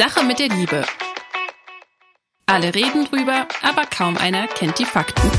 [0.00, 0.82] Sache mit der Liebe.
[2.46, 5.30] Alle reden drüber, aber kaum einer kennt die Fakten.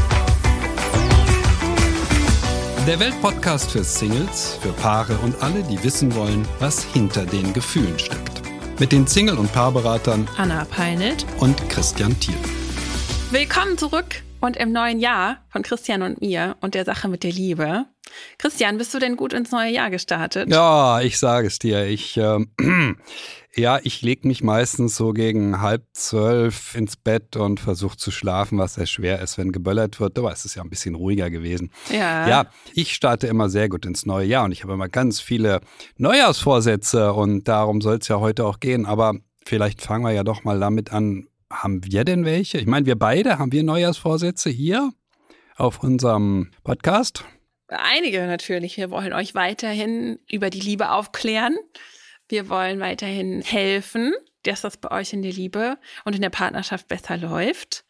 [2.86, 7.98] Der Weltpodcast für Singles, für Paare und alle, die wissen wollen, was hinter den Gefühlen
[7.98, 8.44] steckt.
[8.80, 12.38] Mit den Single- und Paarberatern Anna Peinelt und Christian Thiel.
[13.32, 17.32] Willkommen zurück und im neuen Jahr von Christian und mir und der Sache mit der
[17.32, 17.88] Liebe.
[18.38, 20.50] Christian, bist du denn gut ins neue Jahr gestartet?
[20.50, 21.86] Ja, ich sage es dir.
[21.86, 22.40] Ich, äh,
[23.56, 28.58] ja, ich lege mich meistens so gegen halb zwölf ins Bett und versuche zu schlafen,
[28.58, 30.18] was sehr schwer ist, wenn geböllert wird.
[30.18, 31.72] Aber es ist ja ein bisschen ruhiger gewesen.
[31.92, 32.28] Ja.
[32.28, 35.62] Ja, ich starte immer sehr gut ins neue Jahr und ich habe immer ganz viele
[35.98, 38.86] Neujahrsvorsätze und darum soll es ja heute auch gehen.
[38.86, 41.28] Aber vielleicht fangen wir ja doch mal damit an.
[41.52, 42.60] Haben wir denn welche?
[42.60, 44.92] Ich meine, wir beide, haben wir Neujahrsvorsätze hier
[45.58, 47.26] auf unserem Podcast?
[47.72, 48.76] Einige natürlich.
[48.76, 51.58] Wir wollen euch weiterhin über die Liebe aufklären.
[52.28, 54.14] Wir wollen weiterhin helfen,
[54.44, 57.86] dass das bei euch in der Liebe und in der Partnerschaft besser läuft.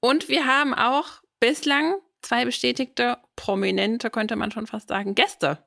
[0.00, 5.62] Und wir haben auch bislang zwei bestätigte, prominente, könnte man schon fast sagen, Gäste.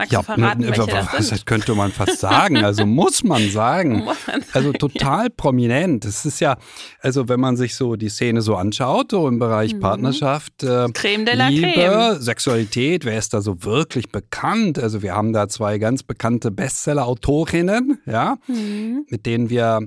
[0.00, 2.56] Magst du verraten, ne, welche was, das das könnte man fast sagen.
[2.64, 4.04] Also muss man sagen.
[4.52, 6.04] Also total prominent.
[6.04, 6.56] Es ist ja,
[7.00, 9.80] also wenn man sich so die Szene so anschaut, so im Bereich Mhm.
[9.80, 12.16] Partnerschaft, äh, Creme de la Liebe, Creme.
[12.20, 14.78] Sexualität, wer ist da so wirklich bekannt?
[14.78, 19.06] Also wir haben da zwei ganz bekannte Bestseller-Autorinnen, ja, Mhm.
[19.08, 19.80] mit denen wir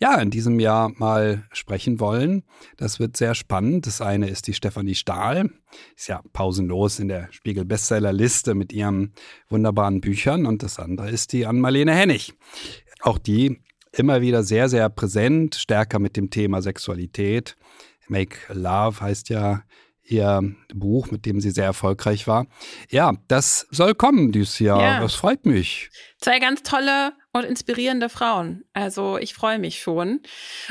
[0.00, 2.42] ja in diesem Jahr mal sprechen wollen.
[2.76, 3.86] Das wird sehr spannend.
[3.86, 5.50] Das eine ist die Stefanie Stahl,
[5.94, 9.12] ist ja pausenlos in der Spiegel Bestsellerliste mit ihren
[9.48, 12.32] wunderbaren Büchern und das andere ist die Ann-Marlene Hennig.
[13.02, 13.60] Auch die
[13.92, 17.56] immer wieder sehr, sehr präsent, stärker mit dem Thema Sexualität.
[18.08, 19.62] Make Love heißt ja
[20.02, 20.42] ihr
[20.74, 22.46] Buch, mit dem sie sehr erfolgreich war.
[22.88, 24.80] Ja, das soll kommen dieses Jahr.
[24.80, 25.00] Ja.
[25.00, 25.90] Das freut mich.
[26.18, 28.64] Zwei ganz tolle und inspirierende Frauen.
[28.72, 30.20] Also ich freue mich schon.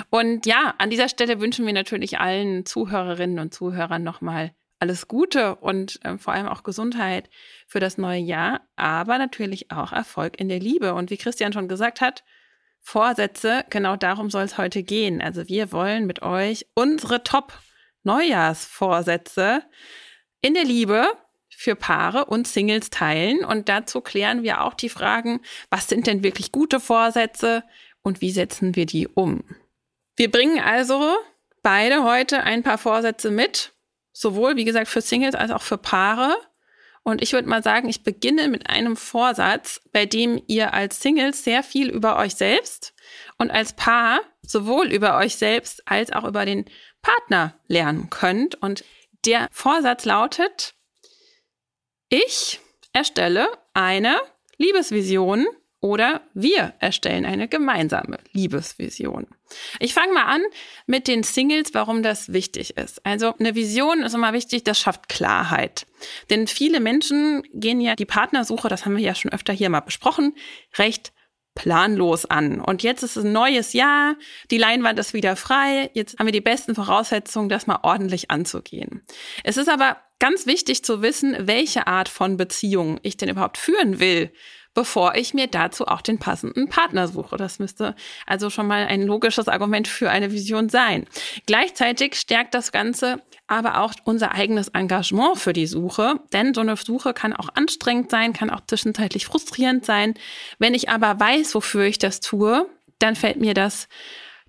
[0.09, 5.55] Und ja, an dieser Stelle wünschen wir natürlich allen Zuhörerinnen und Zuhörern nochmal alles Gute
[5.55, 7.29] und ähm, vor allem auch Gesundheit
[7.67, 10.93] für das neue Jahr, aber natürlich auch Erfolg in der Liebe.
[10.93, 12.23] Und wie Christian schon gesagt hat,
[12.81, 15.21] Vorsätze, genau darum soll es heute gehen.
[15.21, 19.63] Also wir wollen mit euch unsere Top-Neujahrsvorsätze
[20.41, 21.11] in der Liebe
[21.59, 23.43] für Paare und Singles teilen.
[23.43, 27.65] Und dazu klären wir auch die Fragen, was sind denn wirklich gute Vorsätze
[28.01, 29.43] und wie setzen wir die um?
[30.15, 31.17] Wir bringen also
[31.61, 33.73] beide heute ein paar Vorsätze mit,
[34.13, 36.33] sowohl wie gesagt für Singles als auch für Paare.
[37.03, 41.43] Und ich würde mal sagen, ich beginne mit einem Vorsatz, bei dem ihr als Singles
[41.43, 42.93] sehr viel über euch selbst
[43.37, 46.63] und als Paar sowohl über euch selbst als auch über den
[47.01, 48.55] Partner lernen könnt.
[48.55, 48.85] Und
[49.25, 50.75] der Vorsatz lautet,
[52.09, 52.59] ich
[52.93, 54.19] erstelle eine
[54.57, 55.45] Liebesvision
[55.81, 59.27] oder wir erstellen eine gemeinsame Liebesvision.
[59.79, 60.41] Ich fange mal an
[60.87, 63.05] mit den Singles, warum das wichtig ist.
[63.05, 65.85] Also eine Vision ist immer wichtig, das schafft Klarheit.
[66.29, 69.79] Denn viele Menschen gehen ja die Partnersuche, das haben wir ja schon öfter hier mal
[69.79, 70.35] besprochen,
[70.77, 71.13] recht
[71.55, 72.61] planlos an.
[72.61, 74.15] Und jetzt ist es ein neues Jahr,
[74.51, 79.03] die Leinwand ist wieder frei, jetzt haben wir die besten Voraussetzungen, das mal ordentlich anzugehen.
[79.43, 83.99] Es ist aber ganz wichtig zu wissen, welche Art von Beziehung ich denn überhaupt führen
[83.99, 84.31] will,
[84.79, 87.35] bevor ich mir dazu auch den passenden Partner suche.
[87.35, 87.95] Das müsste
[88.25, 91.05] also schon mal ein logisches Argument für eine Vision sein.
[91.45, 96.77] Gleichzeitig stärkt das Ganze aber auch unser eigenes Engagement für die Suche, denn so eine
[96.77, 100.13] Suche kann auch anstrengend sein, kann auch zwischenzeitlich frustrierend sein.
[100.59, 102.65] Wenn ich aber weiß, wofür ich das tue,
[102.99, 103.89] dann fällt mir das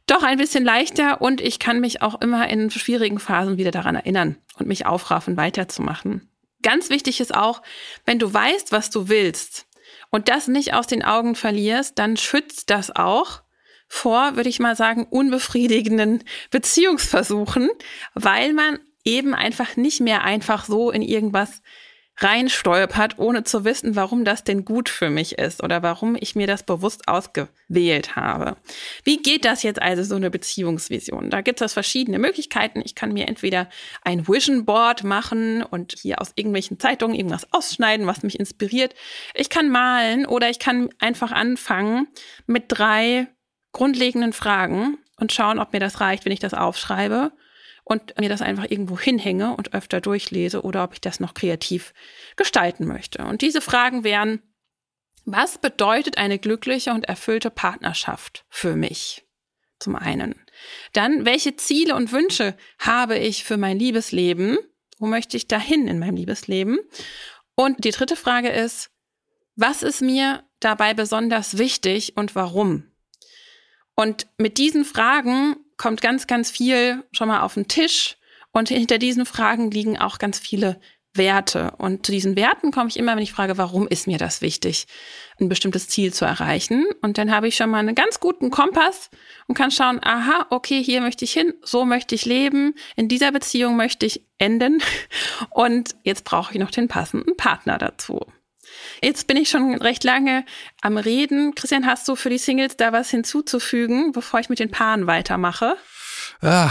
[0.06, 3.96] doch ein bisschen leichter und ich kann mich auch immer in schwierigen Phasen wieder daran
[3.96, 6.30] erinnern und mich aufraffen, weiterzumachen.
[6.62, 7.62] Ganz wichtig ist auch,
[8.04, 9.66] wenn du weißt, was du willst
[10.10, 13.42] und das nicht aus den Augen verlierst, dann schützt das auch
[13.88, 17.70] vor, würde ich mal sagen, unbefriedigenden Beziehungsversuchen,
[18.14, 21.62] weil man eben einfach nicht mehr einfach so in irgendwas
[22.16, 26.46] reinstolpert, ohne zu wissen, warum das denn gut für mich ist oder warum ich mir
[26.46, 28.56] das bewusst ausgewählt habe.
[29.04, 31.30] Wie geht das jetzt also so eine Beziehungsvision?
[31.30, 32.82] Da gibt es verschiedene Möglichkeiten.
[32.84, 33.68] Ich kann mir entweder
[34.02, 38.94] ein Vision Board machen und hier aus irgendwelchen Zeitungen irgendwas ausschneiden, was mich inspiriert.
[39.34, 42.08] Ich kann malen oder ich kann einfach anfangen
[42.46, 43.28] mit drei
[43.72, 47.32] grundlegenden Fragen und schauen, ob mir das reicht, wenn ich das aufschreibe
[47.84, 51.92] und mir das einfach irgendwo hinhänge und öfter durchlese oder ob ich das noch kreativ
[52.36, 53.24] gestalten möchte.
[53.24, 54.42] Und diese Fragen wären,
[55.24, 59.24] was bedeutet eine glückliche und erfüllte Partnerschaft für mich?
[59.78, 60.34] Zum einen.
[60.92, 64.58] Dann, welche Ziele und Wünsche habe ich für mein Liebesleben?
[64.98, 66.78] Wo möchte ich dahin in meinem Liebesleben?
[67.54, 68.90] Und die dritte Frage ist,
[69.56, 72.90] was ist mir dabei besonders wichtig und warum?
[73.94, 78.18] Und mit diesen Fragen kommt ganz, ganz viel schon mal auf den Tisch.
[78.52, 80.78] Und hinter diesen Fragen liegen auch ganz viele
[81.14, 81.72] Werte.
[81.78, 84.86] Und zu diesen Werten komme ich immer, wenn ich frage, warum ist mir das wichtig,
[85.40, 86.84] ein bestimmtes Ziel zu erreichen.
[87.00, 89.08] Und dann habe ich schon mal einen ganz guten Kompass
[89.46, 93.32] und kann schauen, aha, okay, hier möchte ich hin, so möchte ich leben, in dieser
[93.32, 94.82] Beziehung möchte ich enden.
[95.50, 98.20] Und jetzt brauche ich noch den passenden Partner dazu.
[99.02, 100.44] Jetzt bin ich schon recht lange
[100.82, 101.54] am Reden.
[101.54, 105.76] Christian, hast du für die Singles da was hinzuzufügen, bevor ich mit den Paaren weitermache?
[106.42, 106.70] Ah,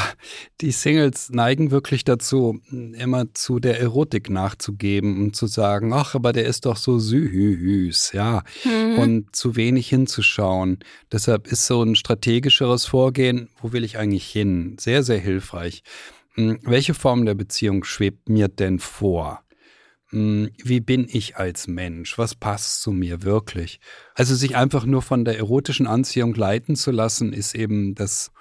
[0.62, 6.34] die Singles neigen wirklich dazu, immer zu der Erotik nachzugeben und zu sagen, ach, aber
[6.34, 8.98] der ist doch so süß, ja, mhm.
[8.98, 10.80] und zu wenig hinzuschauen.
[11.12, 15.84] Deshalb ist so ein strategischeres Vorgehen, wo will ich eigentlich hin, sehr, sehr hilfreich.
[16.34, 19.44] Hm, welche Form der Beziehung schwebt mir denn vor?
[20.10, 22.18] Hm, wie bin ich als Mensch?
[22.18, 23.80] Was passt zu mir wirklich?
[24.16, 28.32] Also sich einfach nur von der erotischen Anziehung leiten zu lassen, ist eben das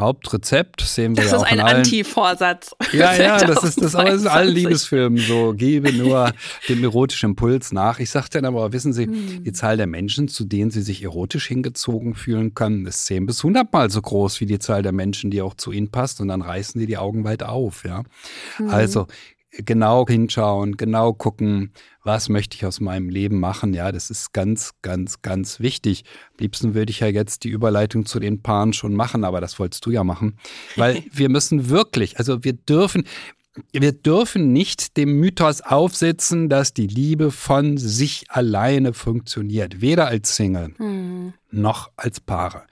[0.00, 2.74] Hauptrezept sehen wir das ja auch ist ein Anti-Vorsatz.
[2.92, 5.52] Ja, ja, das ist das, aber ist in allen Liebesfilmen so.
[5.54, 6.32] Gebe nur
[6.68, 8.00] dem erotischen Impuls nach.
[8.00, 9.44] Ich sage dann aber, wissen Sie, hm.
[9.44, 13.44] die Zahl der Menschen, zu denen Sie sich erotisch hingezogen fühlen können, ist zehn bis
[13.44, 16.20] hundertmal so groß wie die Zahl der Menschen, die auch zu Ihnen passt.
[16.20, 18.02] Und dann reißen Sie die Augen weit auf, ja.
[18.56, 18.70] Hm.
[18.70, 19.06] Also
[19.52, 21.72] genau hinschauen, genau gucken,
[22.04, 23.74] was möchte ich aus meinem Leben machen.
[23.74, 26.04] Ja, das ist ganz, ganz, ganz wichtig.
[26.32, 29.58] Am liebsten würde ich ja jetzt die Überleitung zu den Paaren schon machen, aber das
[29.58, 30.38] wolltest du ja machen.
[30.76, 33.04] Weil wir müssen wirklich, also wir dürfen,
[33.72, 39.80] wir dürfen nicht dem Mythos aufsitzen, dass die Liebe von sich alleine funktioniert.
[39.80, 41.32] Weder als Single hm.
[41.50, 42.62] noch als Paare.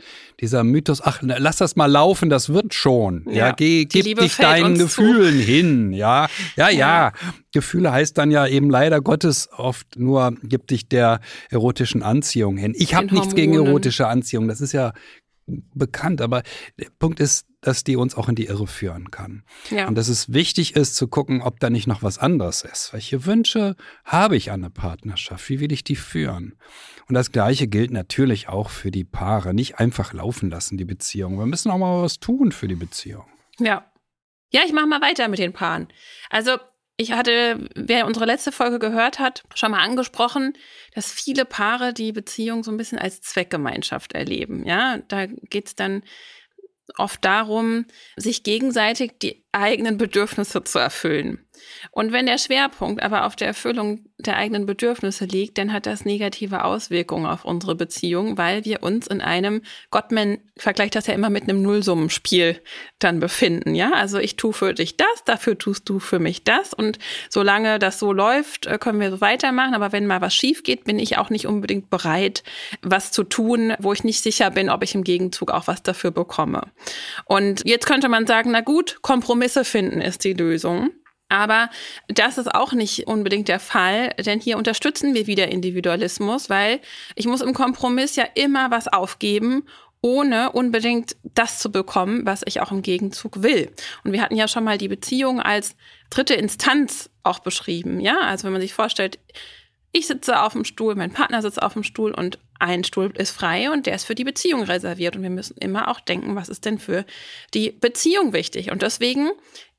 [0.40, 3.24] Dieser Mythos, ach, lass das mal laufen, das wird schon.
[3.26, 5.44] Ja, ja geh, gib Liebe dich deinen Gefühlen zu.
[5.44, 5.92] hin.
[5.92, 7.12] Ja, ja, ja, ja.
[7.52, 11.20] Gefühle heißt dann ja eben leider Gottes oft nur, gib dich der
[11.50, 12.74] erotischen Anziehung hin.
[12.76, 14.48] Ich habe nichts gegen erotische Anziehung.
[14.48, 14.92] Das ist ja
[15.74, 16.42] bekannt, aber
[16.78, 19.42] der Punkt ist, dass die uns auch in die Irre führen kann.
[19.70, 19.88] Ja.
[19.88, 22.92] Und dass es wichtig ist zu gucken, ob da nicht noch was anderes ist.
[22.92, 23.74] Welche Wünsche
[24.04, 25.48] habe ich an eine Partnerschaft?
[25.48, 26.56] Wie will ich die führen?
[27.08, 29.54] Und das Gleiche gilt natürlich auch für die Paare.
[29.54, 31.38] Nicht einfach laufen lassen, die Beziehung.
[31.38, 33.26] Wir müssen auch mal was tun für die Beziehung.
[33.58, 33.90] Ja.
[34.50, 35.88] Ja, ich mache mal weiter mit den Paaren.
[36.30, 36.58] Also
[36.96, 40.54] ich hatte, wer unsere letzte Folge gehört hat, schon mal angesprochen,
[40.94, 44.64] dass viele Paare die Beziehung so ein bisschen als Zweckgemeinschaft erleben.
[44.66, 46.02] Ja, da geht's dann
[46.96, 47.86] oft darum,
[48.16, 51.47] sich gegenseitig die eigenen Bedürfnisse zu erfüllen.
[51.90, 56.04] Und wenn der Schwerpunkt aber auf der Erfüllung der eigenen Bedürfnisse liegt, dann hat das
[56.04, 61.30] negative Auswirkungen auf unsere Beziehung, weil wir uns in einem, Gottman vergleicht das ja immer
[61.30, 62.60] mit einem Nullsummenspiel
[62.98, 63.92] dann befinden, ja?
[63.92, 67.98] Also ich tue für dich das, dafür tust du für mich das und solange das
[67.98, 71.16] so läuft, äh, können wir so weitermachen, aber wenn mal was schief geht, bin ich
[71.18, 72.42] auch nicht unbedingt bereit,
[72.82, 76.10] was zu tun, wo ich nicht sicher bin, ob ich im Gegenzug auch was dafür
[76.10, 76.62] bekomme.
[77.24, 80.90] Und jetzt könnte man sagen, na gut, Kompromisse finden ist die Lösung.
[81.28, 81.70] Aber
[82.08, 86.80] das ist auch nicht unbedingt der Fall, denn hier unterstützen wir wieder Individualismus, weil
[87.16, 89.64] ich muss im Kompromiss ja immer was aufgeben,
[90.00, 93.70] ohne unbedingt das zu bekommen, was ich auch im Gegenzug will.
[94.04, 95.76] Und wir hatten ja schon mal die Beziehung als
[96.08, 98.20] dritte Instanz auch beschrieben, ja?
[98.20, 99.18] Also wenn man sich vorstellt,
[99.92, 103.30] ich sitze auf dem Stuhl, mein Partner sitzt auf dem Stuhl und ein Stuhl ist
[103.30, 105.16] frei und der ist für die Beziehung reserviert.
[105.16, 107.04] Und wir müssen immer auch denken, was ist denn für
[107.54, 108.70] die Beziehung wichtig?
[108.70, 109.30] Und deswegen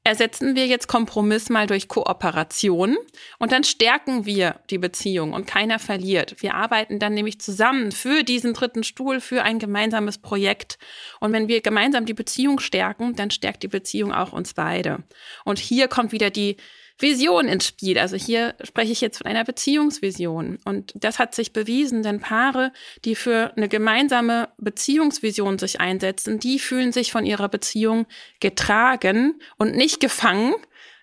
[0.03, 2.97] ersetzen wir jetzt Kompromiss mal durch Kooperation
[3.37, 6.41] und dann stärken wir die Beziehung und keiner verliert.
[6.41, 10.77] Wir arbeiten dann nämlich zusammen für diesen dritten Stuhl, für ein gemeinsames Projekt.
[11.19, 15.03] Und wenn wir gemeinsam die Beziehung stärken, dann stärkt die Beziehung auch uns beide.
[15.45, 16.57] Und hier kommt wieder die
[16.99, 17.97] Vision ins Spiel.
[17.97, 20.59] Also hier spreche ich jetzt von einer Beziehungsvision.
[20.65, 22.71] Und das hat sich bewiesen, denn Paare,
[23.05, 28.05] die für eine gemeinsame Beziehungsvision sich einsetzen, die fühlen sich von ihrer Beziehung
[28.39, 30.53] getragen und nicht gefangen.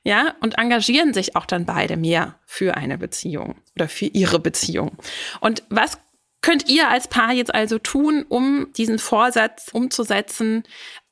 [0.04, 4.92] Ja, und engagieren sich auch dann beide mehr für eine Beziehung oder für ihre Beziehung.
[5.40, 5.98] Und was
[6.42, 10.62] könnt ihr als Paar jetzt also tun, um diesen Vorsatz umzusetzen,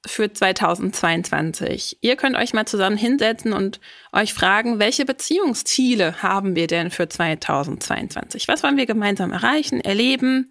[0.07, 1.99] für 2022.
[2.01, 3.81] Ihr könnt euch mal zusammen hinsetzen und
[4.13, 8.49] euch fragen, welche Beziehungsziele haben wir denn für 2022?
[8.49, 10.51] Was wollen wir gemeinsam erreichen, erleben?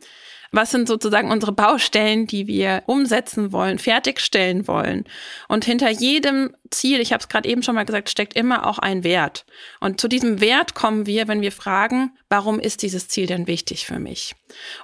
[0.55, 5.05] Was sind sozusagen unsere Baustellen, die wir umsetzen wollen, fertigstellen wollen?
[5.47, 8.77] Und hinter jedem Ziel, ich habe es gerade eben schon mal gesagt, steckt immer auch
[8.77, 9.47] ein Wert.
[9.79, 13.87] Und zu diesem Wert kommen wir, wenn wir fragen, warum ist dieses Ziel denn wichtig
[13.87, 14.35] für mich?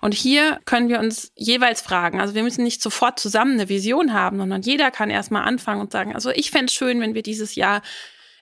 [0.02, 4.12] Und hier können wir uns jeweils fragen, also wir müssen nicht sofort zusammen eine Vision
[4.12, 7.22] haben, sondern jeder kann erstmal anfangen und sagen, also ich fände es schön, wenn wir
[7.22, 7.84] dieses Jahr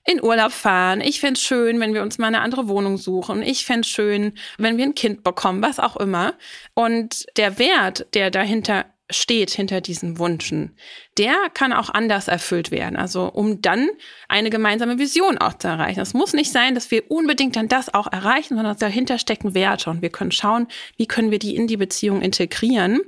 [0.09, 1.01] in Urlaub fahren.
[1.01, 3.43] Ich fände schön, wenn wir uns mal eine andere Wohnung suchen.
[3.43, 6.33] Ich fände schön, wenn wir ein Kind bekommen, was auch immer.
[6.73, 10.75] Und der Wert, der dahinter steht hinter diesen Wünschen,
[11.17, 12.97] der kann auch anders erfüllt werden.
[12.97, 13.87] Also um dann
[14.27, 16.01] eine gemeinsame Vision auch zu erreichen.
[16.01, 19.89] Es muss nicht sein, dass wir unbedingt dann das auch erreichen, sondern dahinter stecken Werte
[19.89, 22.99] und wir können schauen, wie können wir die in die Beziehung integrieren.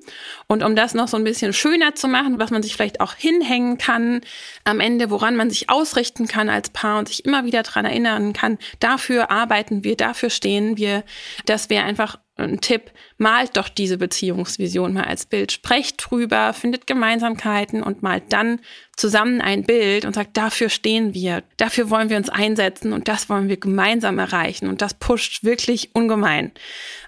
[0.47, 3.15] Und um das noch so ein bisschen schöner zu machen, was man sich vielleicht auch
[3.15, 4.21] hinhängen kann
[4.63, 8.31] am Ende, woran man sich ausrichten kann als Paar und sich immer wieder dran erinnern
[8.31, 11.03] kann, dafür arbeiten wir, dafür stehen wir,
[11.45, 16.87] dass wir einfach ein Tipp, malt doch diese Beziehungsvision mal als Bild, sprecht drüber, findet
[16.87, 18.59] Gemeinsamkeiten und malt dann
[18.95, 23.29] zusammen ein Bild und sagt, dafür stehen wir, dafür wollen wir uns einsetzen und das
[23.29, 26.51] wollen wir gemeinsam erreichen und das pusht wirklich ungemein.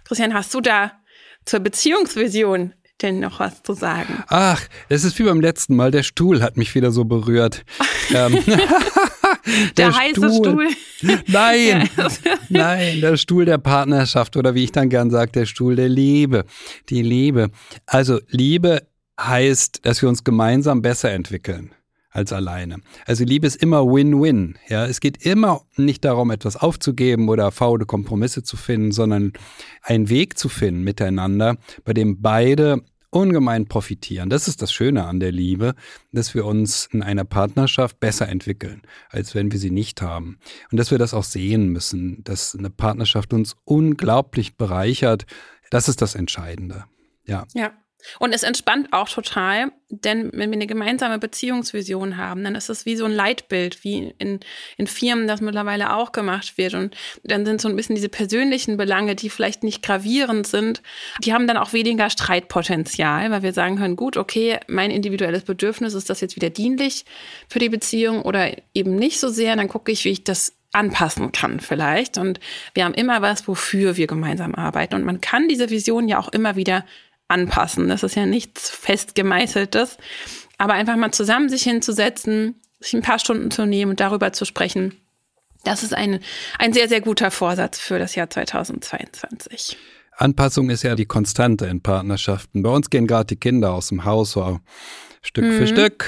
[0.05, 0.93] Christian, hast du da
[1.45, 4.23] zur Beziehungsvision denn noch was zu sagen?
[4.27, 5.91] Ach, es ist wie beim letzten Mal.
[5.91, 7.63] Der Stuhl hat mich wieder so berührt.
[8.13, 8.37] ähm,
[9.77, 10.69] der, der heiße Stuhl.
[10.71, 11.19] Stuhl.
[11.27, 11.89] Nein,
[12.49, 16.45] nein, der Stuhl der Partnerschaft oder wie ich dann gern sage, der Stuhl der Liebe.
[16.89, 17.49] Die Liebe.
[17.87, 18.83] Also Liebe
[19.19, 21.71] heißt, dass wir uns gemeinsam besser entwickeln
[22.11, 22.77] als alleine.
[23.05, 24.57] Also Liebe ist immer Win-Win.
[24.67, 29.33] Ja, es geht immer nicht darum, etwas aufzugeben oder faule Kompromisse zu finden, sondern
[29.81, 34.29] einen Weg zu finden miteinander, bei dem beide ungemein profitieren.
[34.29, 35.75] Das ist das Schöne an der Liebe,
[36.11, 40.39] dass wir uns in einer Partnerschaft besser entwickeln, als wenn wir sie nicht haben.
[40.71, 45.25] Und dass wir das auch sehen müssen, dass eine Partnerschaft uns unglaublich bereichert.
[45.69, 46.85] Das ist das Entscheidende.
[47.25, 47.45] Ja.
[47.53, 47.71] Ja.
[48.19, 52.85] Und es entspannt auch total, denn wenn wir eine gemeinsame Beziehungsvision haben, dann ist es
[52.85, 54.39] wie so ein Leitbild, wie in,
[54.77, 56.73] in Firmen das mittlerweile auch gemacht wird.
[56.73, 60.81] Und dann sind so ein bisschen diese persönlichen Belange, die vielleicht nicht gravierend sind,
[61.23, 65.93] die haben dann auch weniger Streitpotenzial, weil wir sagen können, gut, okay, mein individuelles Bedürfnis
[65.93, 67.05] ist das jetzt wieder dienlich
[67.47, 69.55] für die Beziehung oder eben nicht so sehr.
[69.55, 72.17] Dann gucke ich, wie ich das anpassen kann vielleicht.
[72.17, 72.39] Und
[72.73, 74.95] wir haben immer was, wofür wir gemeinsam arbeiten.
[74.95, 76.85] Und man kann diese Vision ja auch immer wieder
[77.31, 77.87] anpassen.
[77.87, 79.97] Das ist ja nichts festgemeißeltes.
[80.57, 84.45] Aber einfach mal zusammen sich hinzusetzen, sich ein paar Stunden zu nehmen und darüber zu
[84.45, 84.95] sprechen,
[85.63, 86.19] das ist ein,
[86.57, 89.77] ein sehr, sehr guter Vorsatz für das Jahr 2022.
[90.17, 92.63] Anpassung ist ja die Konstante in Partnerschaften.
[92.63, 94.59] Bei uns gehen gerade die Kinder aus dem Haus so
[95.21, 95.51] Stück mhm.
[95.53, 96.05] für Stück.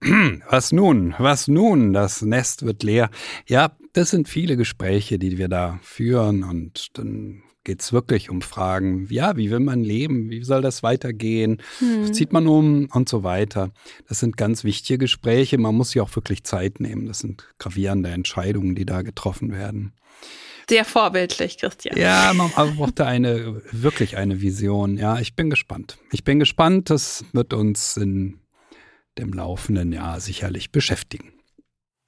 [0.48, 1.14] Was nun?
[1.18, 1.92] Was nun?
[1.92, 3.10] Das Nest wird leer.
[3.46, 8.42] Ja, das sind viele Gespräche, die wir da führen und dann geht es wirklich um
[8.42, 12.12] Fragen, ja, wie will man leben, wie soll das weitergehen, hm.
[12.12, 13.70] zieht man um und so weiter.
[14.08, 17.06] Das sind ganz wichtige Gespräche, man muss sich auch wirklich Zeit nehmen.
[17.06, 19.94] Das sind gravierende Entscheidungen, die da getroffen werden.
[20.68, 21.98] Sehr vorbildlich, Christian.
[21.98, 24.96] Ja, man braucht da eine, wirklich eine Vision.
[24.96, 25.98] Ja, ich bin gespannt.
[26.10, 28.40] Ich bin gespannt, das wird uns in
[29.18, 31.32] dem laufenden Jahr sicherlich beschäftigen.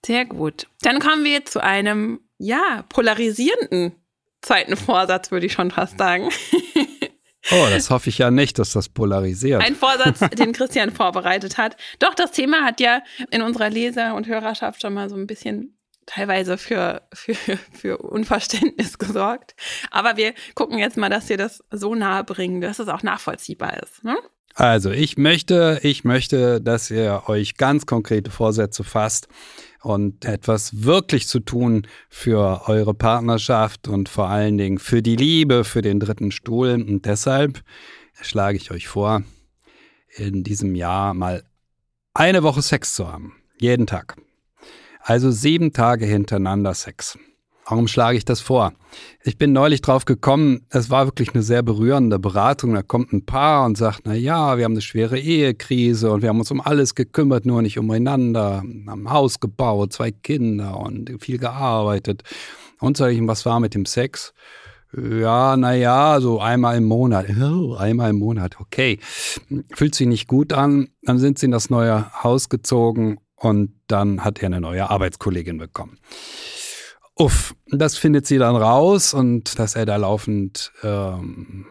[0.05, 0.69] Sehr gut.
[0.83, 3.93] Dann kommen wir zu einem, ja, polarisierenden
[4.47, 6.31] zweiten Vorsatz, würde ich schon fast sagen.
[7.53, 9.63] Oh, das hoffe ich ja nicht, dass das polarisiert.
[9.63, 11.77] Ein Vorsatz, den Christian vorbereitet hat.
[12.01, 15.79] Doch, das Thema hat ja in unserer Leser- und Hörerschaft schon mal so ein bisschen
[16.07, 17.37] teilweise für, für,
[17.73, 19.55] für Unverständnis gesorgt.
[19.93, 23.81] Aber wir gucken jetzt mal, dass wir das so nahe bringen, dass es auch nachvollziehbar
[23.81, 24.03] ist.
[24.03, 24.17] Ne?
[24.55, 29.29] Also, ich möchte, ich möchte, dass ihr euch ganz konkrete Vorsätze fasst
[29.83, 35.65] und etwas wirklich zu tun für eure Partnerschaft und vor allen Dingen für die Liebe,
[35.65, 36.73] für den dritten Stuhl.
[36.73, 37.63] Und deshalb
[38.21, 39.23] schlage ich euch vor,
[40.17, 41.45] in diesem Jahr mal
[42.15, 43.35] eine Woche Sex zu haben.
[43.59, 44.17] Jeden Tag.
[45.01, 47.19] Also sieben Tage hintereinander Sex.
[47.69, 48.75] Warum schlage ich das vor?
[49.25, 52.75] Ich bin neulich drauf gekommen, es war wirklich eine sehr berührende Beratung.
[52.75, 56.29] Da kommt ein Paar und sagt, na ja, wir haben eine schwere Ehekrise und wir
[56.29, 61.11] haben uns um alles gekümmert, nur nicht umeinander, haben ein Haus gebaut, zwei Kinder und
[61.21, 62.23] viel gearbeitet.
[62.79, 64.33] Und sage ich, was war mit dem Sex?
[64.97, 67.27] Ja, naja, so einmal im Monat.
[67.43, 69.01] Oh, einmal im Monat, okay.
[69.75, 70.89] Fühlt sich nicht gut an.
[71.03, 75.59] Dann sind sie in das neue Haus gezogen und dann hat er eine neue Arbeitskollegin
[75.59, 75.99] bekommen.
[77.19, 81.65] Uff, das findet sie dann raus und dass er da laufend, ähm,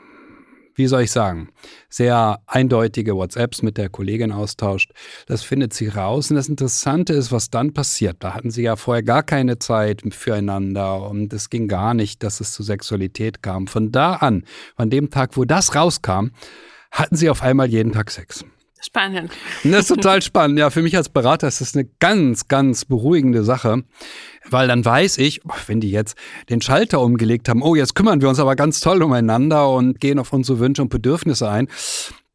[0.73, 1.49] wie soll ich sagen,
[1.87, 4.91] sehr eindeutige WhatsApps mit der Kollegin austauscht.
[5.27, 6.31] Das findet sie raus.
[6.31, 8.17] Und das Interessante ist, was dann passiert.
[8.21, 12.39] Da hatten sie ja vorher gar keine Zeit füreinander und es ging gar nicht, dass
[12.39, 13.67] es zu Sexualität kam.
[13.67, 16.29] Von da an, von dem Tag, wo das rauskam,
[16.91, 18.43] hatten sie auf einmal jeden Tag Sex.
[18.85, 19.31] Spannend.
[19.63, 20.59] Das ist total spannend.
[20.59, 23.83] Ja, für mich als Berater ist das eine ganz, ganz beruhigende Sache,
[24.49, 26.15] weil dann weiß ich, oh, wenn die jetzt
[26.49, 30.19] den Schalter umgelegt haben, oh, jetzt kümmern wir uns aber ganz toll umeinander und gehen
[30.19, 31.67] auf unsere Wünsche und Bedürfnisse ein,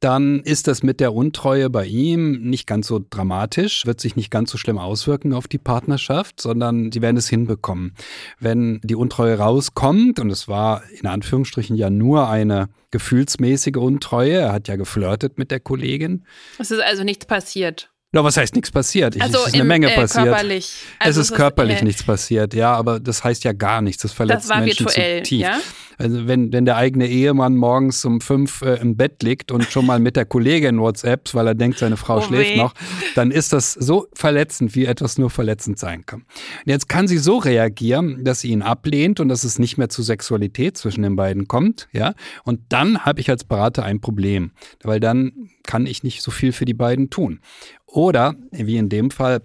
[0.01, 4.31] dann ist das mit der Untreue bei ihm nicht ganz so dramatisch, wird sich nicht
[4.31, 7.95] ganz so schlimm auswirken auf die Partnerschaft, sondern sie werden es hinbekommen.
[8.39, 14.53] Wenn die Untreue rauskommt, und es war in Anführungsstrichen ja nur eine gefühlsmäßige Untreue, er
[14.53, 16.25] hat ja geflirtet mit der Kollegin.
[16.59, 17.90] Es ist also nichts passiert.
[18.13, 19.15] No, was heißt nichts passiert?
[19.15, 20.25] Ich, Also es ist eine im, Menge äh, passiert.
[20.27, 20.75] körperlich.
[20.99, 24.03] Also es ist körperlich äh, nichts passiert, ja, aber das heißt ja gar nichts.
[24.03, 25.43] Das verletzt Das war Menschen virtuell, zutiefst.
[25.43, 25.61] ja?
[25.97, 29.85] Also wenn, wenn der eigene Ehemann morgens um fünf äh, im Bett liegt und schon
[29.87, 32.57] mal mit der Kollegin WhatsApps, weil er denkt, seine Frau Oh schläft weh.
[32.57, 32.75] noch,
[33.15, 36.21] dann ist das so verletzend, wie etwas nur verletzend sein kann.
[36.23, 36.27] Und
[36.73, 40.03] jetzt kann sie so reagieren, dass sie ihn ablehnt und dass es nicht mehr zu
[40.03, 42.15] Sexualität zwischen den beiden kommt, ja.
[42.45, 44.53] Und dann habe ich als Berater ein Problem,
[44.83, 47.41] weil dann kann ich nicht so viel für die beiden tun.
[47.93, 49.43] Oder, wie in dem Fall,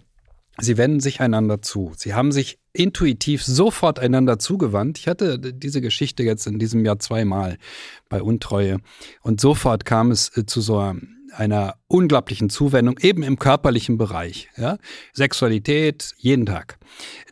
[0.58, 1.92] Sie wenden sich einander zu.
[1.98, 4.98] Sie haben sich intuitiv sofort einander zugewandt.
[4.98, 7.58] Ich hatte diese Geschichte jetzt in diesem Jahr zweimal
[8.08, 8.78] bei Untreue.
[9.22, 10.94] Und sofort kam es äh, zu so
[11.36, 14.50] einer unglaublichen Zuwendung, eben im körperlichen Bereich.
[14.56, 14.78] Ja?
[15.12, 16.78] Sexualität jeden Tag.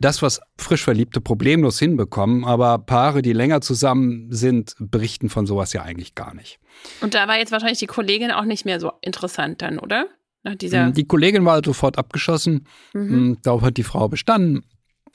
[0.02, 5.72] Das, was frisch Verliebte problemlos hinbekommen, aber Paare, die länger zusammen sind, berichten von sowas
[5.72, 6.60] ja eigentlich gar nicht.
[7.00, 10.08] Und da war jetzt wahrscheinlich die Kollegin auch nicht mehr so interessant dann, oder?
[10.44, 10.92] Nach dieser.
[10.92, 12.68] Die Kollegin war sofort abgeschossen.
[12.94, 13.38] Mhm.
[13.44, 14.64] Darauf hat die Frau bestanden.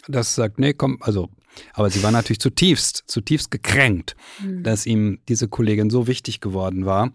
[0.06, 1.28] Das sagt, nee, komm, also,
[1.75, 4.62] aber sie war natürlich zutiefst, zutiefst gekränkt, Mhm.
[4.62, 7.12] dass ihm diese Kollegin so wichtig geworden war.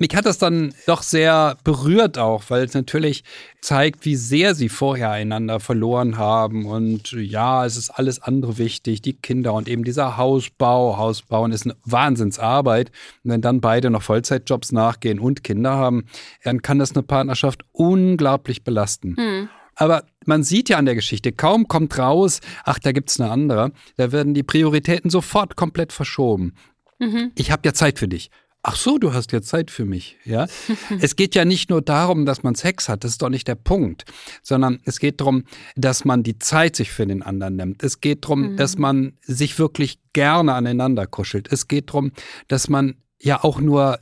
[0.00, 3.22] Mich hat das dann doch sehr berührt auch, weil es natürlich
[3.60, 6.64] zeigt, wie sehr sie vorher einander verloren haben.
[6.64, 10.96] Und ja, es ist alles andere wichtig, die Kinder und eben dieser Hausbau.
[10.96, 12.90] Hausbauen ist eine Wahnsinnsarbeit.
[13.22, 16.06] Und wenn dann beide noch Vollzeitjobs nachgehen und Kinder haben,
[16.44, 19.16] dann kann das eine Partnerschaft unglaublich belasten.
[19.18, 19.48] Hm.
[19.74, 23.72] Aber man sieht ja an der Geschichte, kaum kommt raus, ach, da gibt's eine andere,
[23.98, 26.54] da werden die Prioritäten sofort komplett verschoben.
[26.98, 27.32] Mhm.
[27.34, 28.30] Ich habe ja Zeit für dich.
[28.62, 30.46] Ach so, du hast ja Zeit für mich, ja?
[31.00, 33.54] es geht ja nicht nur darum, dass man Sex hat, das ist doch nicht der
[33.54, 34.04] Punkt,
[34.42, 35.44] sondern es geht darum,
[35.76, 37.82] dass man die Zeit sich für den anderen nimmt.
[37.82, 38.56] Es geht darum, Mhm.
[38.58, 41.50] dass man sich wirklich gerne aneinander kuschelt.
[41.50, 42.12] Es geht darum,
[42.48, 43.98] dass man ja auch nur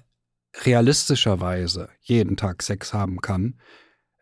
[0.65, 3.55] realistischerweise jeden Tag Sex haben kann,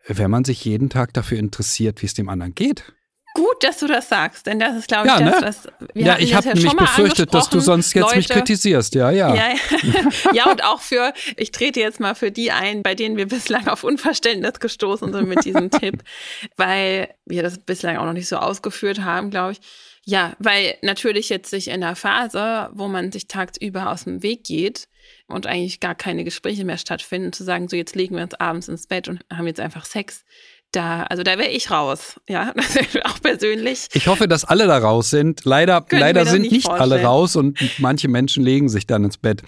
[0.07, 2.93] wenn man sich jeden Tag dafür interessiert, wie es dem anderen geht.
[3.37, 5.47] Gut, dass du das sagst, denn das ist, glaube ich, Ja, das, ne?
[5.47, 8.95] was wir ja, ich habe ja mal befürchtet, dass du sonst jetzt mich Leute, kritisierst.
[8.95, 9.35] Ja, ja.
[9.35, 10.09] Ja, ja.
[10.33, 13.67] ja, und auch für, ich trete jetzt mal für die ein, bei denen wir bislang
[13.67, 16.01] auf Unverständnis gestoßen sind mit diesem Tipp,
[16.57, 19.59] weil wir das bislang auch noch nicht so ausgeführt haben, glaube ich.
[20.03, 24.45] Ja, weil natürlich jetzt sich in der Phase, wo man sich tagsüber aus dem Weg
[24.45, 24.87] geht
[25.27, 28.67] und eigentlich gar keine Gespräche mehr stattfinden, zu sagen, so jetzt legen wir uns abends
[28.67, 30.25] ins Bett und haben jetzt einfach Sex,
[30.71, 32.53] da, also da wäre ich raus, ja,
[33.05, 33.87] auch persönlich.
[33.93, 35.45] Ich hoffe, dass alle da raus sind.
[35.45, 39.17] Leider, Können leider sind nicht nicht alle raus und manche Menschen legen sich dann ins
[39.17, 39.43] Bett.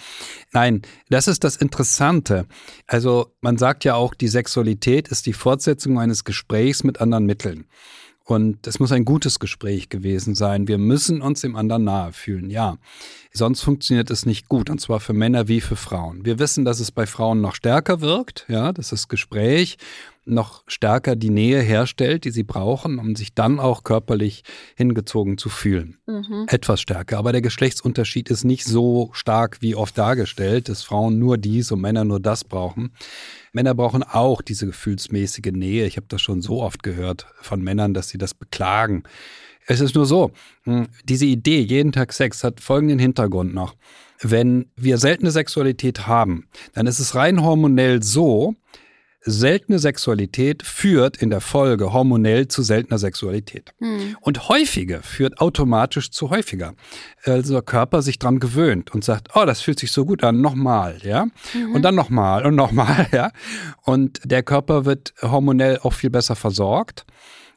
[0.54, 2.46] Nein, das ist das Interessante.
[2.88, 7.66] Also man sagt ja auch, die Sexualität ist die Fortsetzung eines Gesprächs mit anderen Mitteln.
[8.24, 10.68] Und es muss ein gutes Gespräch gewesen sein.
[10.68, 12.78] Wir müssen uns dem anderen nahe fühlen, ja.
[13.34, 16.26] Sonst funktioniert es nicht gut, und zwar für Männer wie für Frauen.
[16.26, 19.78] Wir wissen, dass es bei Frauen noch stärker wirkt, ja, das Gespräch
[20.30, 24.44] noch stärker die Nähe herstellt, die sie brauchen, um sich dann auch körperlich
[24.76, 25.98] hingezogen zu fühlen.
[26.08, 26.46] Mhm.
[26.48, 31.38] Etwas stärker, aber der Geschlechtsunterschied ist nicht so stark wie oft dargestellt, dass Frauen nur
[31.38, 32.92] dies und Männer nur das brauchen.
[33.54, 35.86] Männer brauchen auch diese gefühlsmäßige Nähe.
[35.86, 39.04] Ich habe das schon so oft gehört von Männern, dass sie das beklagen.
[39.66, 40.32] Es ist nur so,
[40.66, 43.76] mh, diese Idee, jeden Tag Sex, hat folgenden Hintergrund noch.
[44.22, 48.56] Wenn wir seltene Sexualität haben, dann ist es rein hormonell so,
[49.22, 53.74] seltene Sexualität führt in der Folge hormonell zu seltener Sexualität.
[53.80, 54.16] Hm.
[54.22, 56.74] Und häufige führt automatisch zu häufiger.
[57.26, 60.42] Also der Körper sich dran gewöhnt und sagt, oh, das fühlt sich so gut an,
[60.42, 61.28] nochmal, ja.
[61.74, 63.32] Und dann nochmal und nochmal, ja.
[63.84, 67.06] Und der Körper wird hormonell auch viel besser versorgt.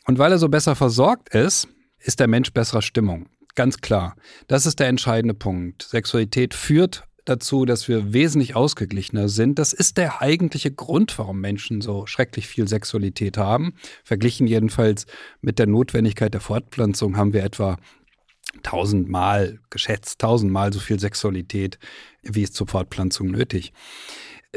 [0.06, 3.26] Und weil er so besser versorgt ist, ist der Mensch besserer Stimmung.
[3.54, 4.16] Ganz klar.
[4.48, 5.82] Das ist der entscheidende Punkt.
[5.82, 9.58] Sexualität führt dazu, dass wir wesentlich ausgeglichener sind.
[9.58, 13.74] Das ist der eigentliche Grund, warum Menschen so schrecklich viel Sexualität haben.
[14.04, 15.06] Verglichen jedenfalls
[15.40, 17.78] mit der Notwendigkeit der Fortpflanzung haben wir etwa
[18.62, 21.78] tausendmal geschätzt, tausendmal so viel Sexualität,
[22.22, 23.72] wie es zur Fortpflanzung nötig.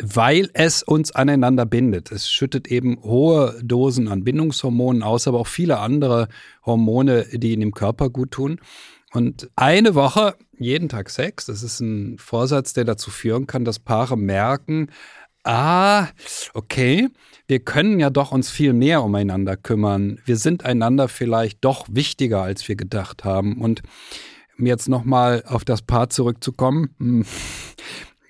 [0.02, 2.12] Weil es uns aneinander bindet.
[2.12, 6.28] Es schüttet eben hohe Dosen an Bindungshormonen aus, aber auch viele andere
[6.66, 8.60] Hormone, die in dem Körper gut tun.
[9.14, 13.80] Und eine Woche, jeden Tag Sex, das ist ein Vorsatz, der dazu führen kann, dass
[13.80, 14.90] Paare merken,
[15.44, 16.08] ah,
[16.54, 17.10] okay,
[17.48, 20.20] wir können ja doch uns viel mehr umeinander kümmern.
[20.26, 23.62] Wir sind einander vielleicht doch wichtiger, als wir gedacht haben.
[23.62, 23.84] Und
[24.58, 27.26] um jetzt nochmal auf das Paar zurückzukommen, hm,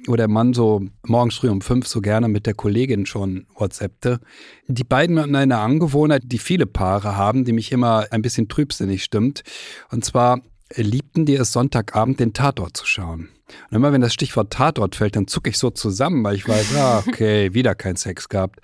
[0.08, 4.20] wo der Mann so morgens früh um fünf so gerne mit der Kollegin schon WhatsAppte.
[4.68, 9.04] Die beiden hatten eine Angewohnheit, die viele Paare haben, die mich immer ein bisschen trübsinnig
[9.04, 9.44] stimmt.
[9.90, 10.42] Und zwar
[10.73, 13.30] liebten die es Sonntagabend, den Tatort zu schauen.
[13.69, 16.75] Und immer wenn das Stichwort Tatort fällt, dann zucke ich so zusammen, weil ich weiß,
[16.78, 18.60] ah, okay, wieder kein Sex gehabt.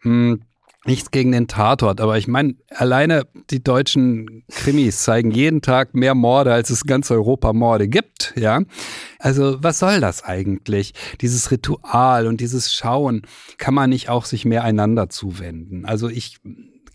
[0.00, 0.40] Hm,
[0.86, 6.14] Nichts gegen den Tatort, aber ich meine, alleine die deutschen Krimis zeigen jeden Tag mehr
[6.14, 8.60] Morde, als es ganz Europa Morde gibt, ja.
[9.18, 10.94] Also, was soll das eigentlich?
[11.20, 13.22] Dieses Ritual und dieses Schauen,
[13.58, 15.86] kann man nicht auch sich mehr einander zuwenden?
[15.86, 16.38] Also, ich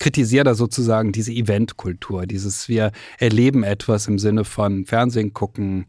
[0.02, 5.86] kritisiere da sozusagen diese Eventkultur, dieses wir erleben etwas im Sinne von Fernsehen gucken,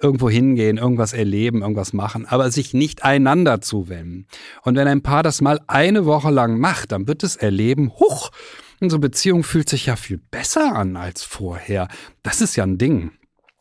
[0.00, 4.28] irgendwo hingehen, irgendwas erleben, irgendwas machen, aber sich nicht einander zuwenden.
[4.62, 8.30] Und wenn ein Paar das mal eine Woche lang macht, dann wird es erleben, huch,
[8.80, 11.88] unsere Beziehung fühlt sich ja viel besser an als vorher.
[12.22, 13.10] Das ist ja ein Ding.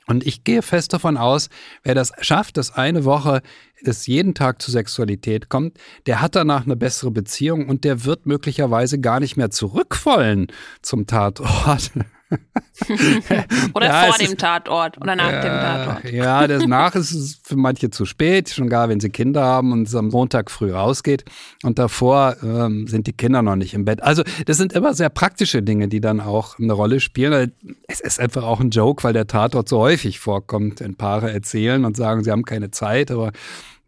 [0.08, 1.50] Und ich gehe fest davon aus,
[1.84, 3.42] wer das schafft, dass eine Woche
[3.84, 8.26] es jeden Tag zu Sexualität kommt, der hat danach eine bessere Beziehung und der wird
[8.26, 10.48] möglicherweise gar nicht mehr zurück wollen
[10.82, 11.92] zum Tatort.
[13.74, 16.12] oder ja, vor dem ist, Tatort oder nach äh, dem Tatort.
[16.12, 19.88] Ja, danach ist es für manche zu spät, schon gar wenn sie Kinder haben und
[19.88, 21.26] es am Montag früh rausgeht.
[21.64, 24.02] Und davor ähm, sind die Kinder noch nicht im Bett.
[24.02, 27.54] Also das sind immer sehr praktische Dinge, die dann auch eine Rolle spielen.
[27.88, 31.86] Es ist einfach auch ein Joke, weil der Tatort so häufig vorkommt, wenn Paare erzählen
[31.86, 33.32] und sagen, sie haben keine Zeit, aber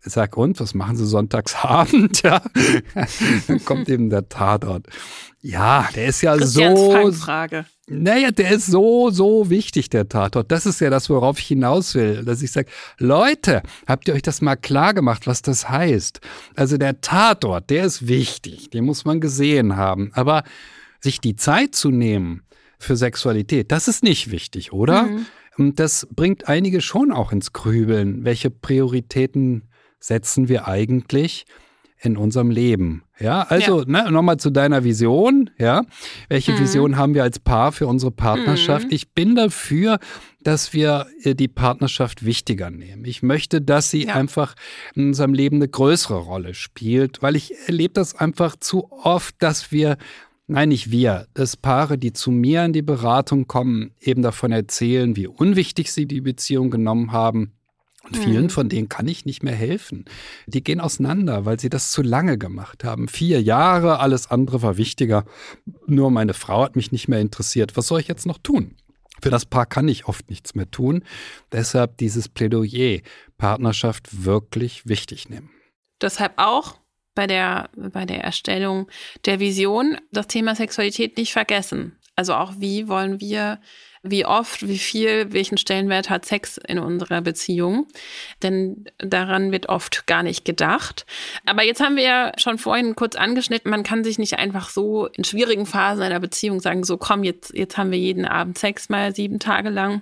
[0.10, 2.24] sag, und, was machen Sie Sonntagsabend?
[2.24, 2.42] Ja,
[3.48, 4.88] dann kommt eben der Tatort.
[5.42, 7.12] Ja, der ist ja Christians so.
[7.12, 7.66] Frage.
[7.90, 10.52] Naja, der ist so, so wichtig, der Tatort.
[10.52, 12.26] Das ist ja das, worauf ich hinaus will.
[12.26, 16.20] Dass ich sage, Leute, habt ihr euch das mal klar gemacht, was das heißt?
[16.56, 18.72] Also der Tatort, der ist wichtig.
[18.72, 20.12] Den muss man gesehen haben.
[20.14, 20.44] Aber
[21.00, 22.42] sich die Zeit zu nehmen
[22.78, 25.04] für Sexualität, das ist nicht wichtig, oder?
[25.04, 25.26] Mhm.
[25.58, 28.26] Und das bringt einige schon auch ins Grübeln.
[28.26, 31.46] Welche Prioritäten setzen wir eigentlich?
[32.00, 33.04] in unserem Leben.
[33.20, 33.86] Ja, also ja.
[33.88, 35.50] Ne, nochmal zu deiner Vision.
[35.58, 35.84] Ja,
[36.30, 36.60] welche mhm.
[36.60, 38.88] Vision haben wir als Paar für unsere Partnerschaft?
[38.88, 38.94] Mhm.
[38.94, 39.98] Ich bin dafür,
[40.44, 43.06] dass wir äh, die Partnerschaft wichtiger nehmen.
[43.06, 44.14] Ich möchte, dass sie ja.
[44.14, 44.56] einfach
[44.94, 49.72] in unserem Leben eine größere Rolle spielt, weil ich erlebe das einfach zu oft, dass
[49.72, 49.98] wir
[50.50, 51.28] Nein, nicht wir.
[51.34, 56.06] dass Paare, die zu mir in die Beratung kommen, eben davon erzählen, wie unwichtig sie
[56.06, 57.57] die Beziehung genommen haben
[58.08, 58.50] und vielen mhm.
[58.50, 60.06] von denen kann ich nicht mehr helfen.
[60.46, 63.08] Die gehen auseinander, weil sie das zu lange gemacht haben.
[63.08, 65.26] Vier Jahre, alles andere war wichtiger.
[65.86, 67.76] Nur meine Frau hat mich nicht mehr interessiert.
[67.76, 68.76] Was soll ich jetzt noch tun?
[69.22, 71.04] Für das Paar kann ich oft nichts mehr tun.
[71.52, 73.00] Deshalb dieses Plädoyer,
[73.38, 75.50] Partnerschaft wirklich wichtig nehmen.
[76.02, 76.78] Deshalb auch
[77.16, 78.88] bei der, bei der Erstellung
[79.26, 81.98] der Vision das Thema Sexualität nicht vergessen.
[82.16, 83.60] Also auch wie wollen wir
[84.04, 87.88] wie oft, wie viel, welchen Stellenwert hat Sex in unserer Beziehung.
[88.44, 91.06] Denn daran wird oft gar nicht gedacht.
[91.46, 95.08] Aber jetzt haben wir ja schon vorhin kurz angeschnitten, man kann sich nicht einfach so
[95.08, 98.90] in schwierigen Phasen einer Beziehung sagen, so komm, jetzt, jetzt haben wir jeden Abend Sex
[98.90, 100.02] mal sieben Tage lang.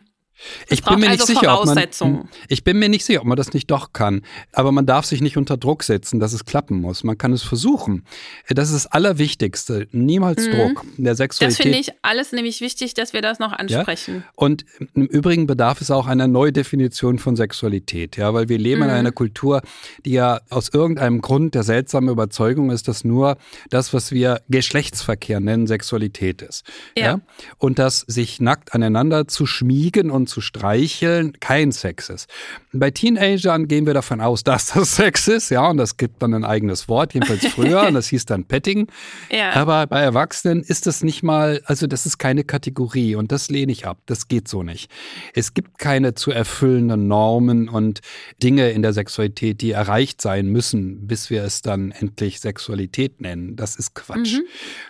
[0.70, 3.38] Ich bin mir also nicht sicher, ob man, ich bin mir nicht sicher, ob man
[3.38, 4.22] das nicht doch kann.
[4.52, 7.04] Aber man darf sich nicht unter Druck setzen, dass es klappen muss.
[7.04, 8.04] Man kann es versuchen.
[8.50, 9.88] Das ist das Allerwichtigste.
[9.92, 10.52] Niemals mhm.
[10.52, 10.86] Druck.
[10.98, 11.60] Der Sexualität.
[11.60, 14.16] Das finde ich alles nämlich wichtig, dass wir das noch ansprechen.
[14.16, 14.24] Ja?
[14.36, 18.18] Und im Übrigen bedarf es auch einer Neudefinition von Sexualität.
[18.18, 18.90] Ja, weil wir leben mhm.
[18.90, 19.62] in einer Kultur,
[20.06, 23.38] die ja aus irgendeinem Grund der seltsamen Überzeugung ist, dass nur
[23.70, 26.66] das, was wir Geschlechtsverkehr nennen, Sexualität ist.
[26.98, 27.06] Ja.
[27.06, 27.22] ja?
[27.58, 32.30] Und dass sich nackt aneinander zu schmiegen und zu streicheln kein Sex ist.
[32.74, 36.34] Bei Teenagern gehen wir davon aus, dass das Sex ist, ja, und das gibt dann
[36.34, 38.88] ein eigenes Wort, jedenfalls früher, und das hieß dann Petting.
[39.32, 39.54] Ja.
[39.54, 43.72] Aber bei Erwachsenen ist das nicht mal, also das ist keine Kategorie und das lehne
[43.72, 43.98] ich ab.
[44.06, 44.90] Das geht so nicht.
[45.34, 48.02] Es gibt keine zu erfüllenden Normen und
[48.42, 53.56] Dinge in der Sexualität, die erreicht sein müssen, bis wir es dann endlich Sexualität nennen.
[53.56, 54.36] Das ist Quatsch.
[54.36, 54.44] Mhm.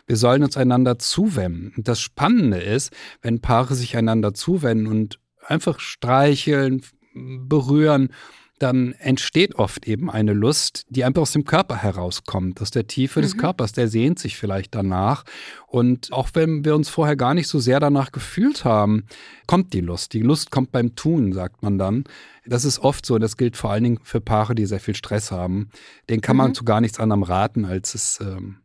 [0.07, 1.73] Wir sollen uns einander zuwenden.
[1.75, 6.81] Und das Spannende ist, wenn Paare sich einander zuwenden und einfach streicheln,
[7.13, 8.09] berühren,
[8.59, 13.19] dann entsteht oft eben eine Lust, die einfach aus dem Körper herauskommt, aus der Tiefe
[13.19, 13.23] mhm.
[13.23, 13.73] des Körpers.
[13.73, 15.25] Der sehnt sich vielleicht danach.
[15.67, 19.05] Und auch wenn wir uns vorher gar nicht so sehr danach gefühlt haben,
[19.45, 20.13] kommt die Lust.
[20.13, 22.05] Die Lust kommt beim Tun, sagt man dann.
[22.45, 23.17] Das ist oft so.
[23.19, 25.69] Das gilt vor allen Dingen für Paare, die sehr viel Stress haben.
[26.09, 26.43] Den kann mhm.
[26.43, 28.59] man zu gar nichts anderem raten, als es ähm,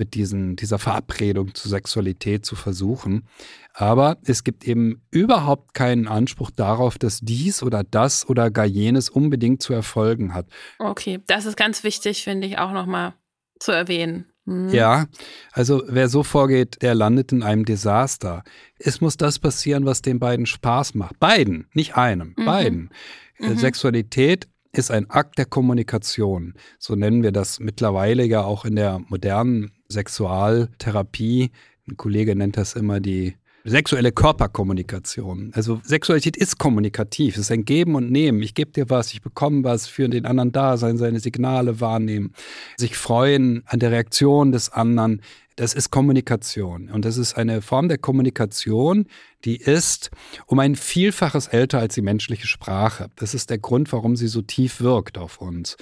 [0.00, 3.28] mit diesen, dieser Verabredung zur Sexualität zu versuchen.
[3.74, 9.10] Aber es gibt eben überhaupt keinen Anspruch darauf, dass dies oder das oder gar jenes
[9.10, 10.46] unbedingt zu erfolgen hat.
[10.78, 13.12] Okay, das ist ganz wichtig, finde ich auch nochmal
[13.60, 14.24] zu erwähnen.
[14.46, 14.70] Mhm.
[14.70, 15.06] Ja,
[15.52, 18.42] also wer so vorgeht, der landet in einem Desaster.
[18.78, 21.20] Es muss das passieren, was den beiden Spaß macht.
[21.20, 22.44] Beiden, nicht einem, mhm.
[22.46, 22.90] beiden.
[23.38, 23.56] Mhm.
[23.58, 26.54] Sexualität ist ein Akt der Kommunikation.
[26.78, 31.50] So nennen wir das mittlerweile ja auch in der modernen Sexualtherapie.
[31.88, 35.52] Ein Kollege nennt das immer die sexuelle Körperkommunikation.
[35.54, 38.42] Also Sexualität ist kommunikativ, es ist ein Geben und Nehmen.
[38.42, 42.32] Ich gebe dir was, ich bekomme was, für den anderen da sein, seine Signale wahrnehmen,
[42.76, 45.20] sich freuen an der Reaktion des anderen.
[45.56, 46.90] Das ist Kommunikation.
[46.90, 49.06] Und das ist eine Form der Kommunikation,
[49.44, 50.10] die ist
[50.46, 53.10] um ein Vielfaches älter als die menschliche Sprache.
[53.16, 55.76] Das ist der Grund, warum sie so tief wirkt auf uns.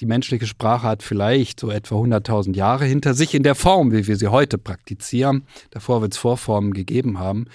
[0.00, 4.06] Die menschliche Sprache hat vielleicht so etwa 100.000 Jahre hinter sich in der Form, wie
[4.06, 5.44] wir sie heute praktizieren.
[5.70, 7.46] Davor wird es Vorformen gegeben haben.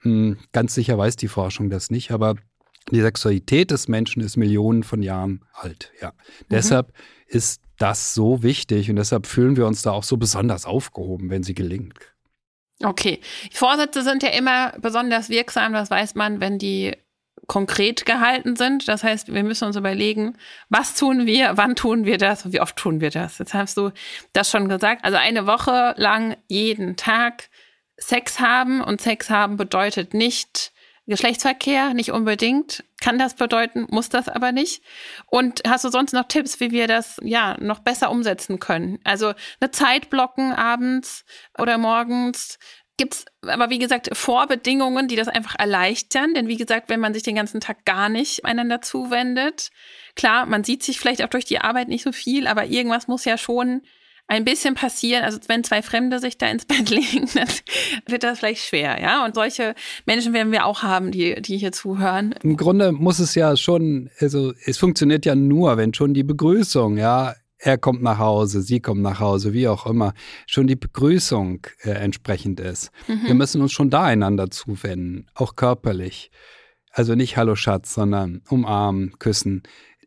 [0.00, 2.36] Hm, ganz sicher weiß die Forschung das nicht, aber
[2.90, 5.92] die Sexualität des Menschen ist Millionen von Jahren alt.
[6.00, 6.08] Ja.
[6.08, 6.44] Mhm.
[6.50, 6.92] Deshalb
[7.26, 11.42] ist das so wichtig und deshalb fühlen wir uns da auch so besonders aufgehoben, wenn
[11.42, 12.14] sie gelingt.
[12.82, 13.20] Okay.
[13.52, 16.92] Vorsätze sind ja immer besonders wirksam, das weiß man, wenn die
[17.46, 18.88] konkret gehalten sind.
[18.88, 20.36] Das heißt, wir müssen uns überlegen,
[20.68, 23.38] was tun wir, wann tun wir das und wie oft tun wir das.
[23.38, 23.90] Jetzt hast du
[24.32, 25.04] das schon gesagt.
[25.04, 27.50] Also eine Woche lang jeden Tag
[27.98, 30.72] Sex haben und Sex haben bedeutet nicht
[31.06, 32.84] Geschlechtsverkehr, nicht unbedingt.
[33.00, 34.84] Kann das bedeuten, muss das aber nicht.
[35.26, 39.00] Und hast du sonst noch Tipps, wie wir das ja noch besser umsetzen können?
[39.02, 41.24] Also eine Zeit blocken abends
[41.58, 42.60] oder morgens,
[43.02, 46.34] gibt es aber, wie gesagt, Vorbedingungen, die das einfach erleichtern.
[46.34, 49.70] Denn wie gesagt, wenn man sich den ganzen Tag gar nicht einander zuwendet,
[50.14, 53.24] klar, man sieht sich vielleicht auch durch die Arbeit nicht so viel, aber irgendwas muss
[53.24, 53.82] ja schon
[54.28, 55.24] ein bisschen passieren.
[55.24, 57.48] Also wenn zwei Fremde sich da ins Bett legen, dann
[58.06, 59.24] wird das vielleicht schwer, ja.
[59.24, 59.74] Und solche
[60.06, 62.36] Menschen werden wir auch haben, die, die hier zuhören.
[62.44, 66.98] Im Grunde muss es ja schon, also es funktioniert ja nur, wenn schon die Begrüßung,
[66.98, 70.14] ja, er kommt nach Hause, sie kommt nach Hause, wie auch immer,
[70.46, 72.90] schon die Begrüßung äh, entsprechend ist.
[73.06, 73.22] Mhm.
[73.24, 76.32] Wir müssen uns schon da einander zuwenden, auch körperlich.
[76.90, 79.62] Also nicht Hallo Schatz, sondern umarmen, küssen,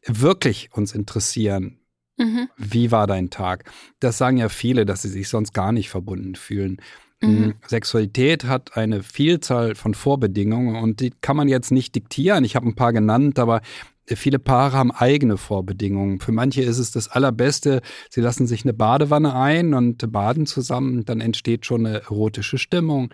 [0.06, 1.80] wirklich uns interessieren.
[2.18, 2.50] Mhm.
[2.58, 3.72] Wie war dein Tag?
[4.02, 6.82] Das sagen ja viele, dass sie sich sonst gar nicht verbunden fühlen.
[7.22, 7.56] Mhm.
[7.66, 12.44] Sexualität hat eine Vielzahl von Vorbedingungen und die kann man jetzt nicht diktieren.
[12.44, 13.62] Ich habe ein paar genannt, aber
[14.08, 16.20] Viele Paare haben eigene Vorbedingungen.
[16.20, 21.06] Für manche ist es das Allerbeste, sie lassen sich eine Badewanne ein und baden zusammen,
[21.06, 23.12] dann entsteht schon eine erotische Stimmung.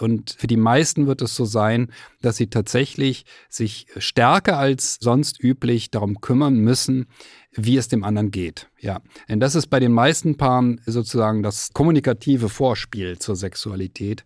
[0.00, 5.42] Und für die meisten wird es so sein, dass sie tatsächlich sich stärker als sonst
[5.42, 7.06] üblich darum kümmern müssen,
[7.52, 8.68] wie es dem anderen geht.
[8.80, 14.24] Ja, denn das ist bei den meisten Paaren sozusagen das kommunikative Vorspiel zur Sexualität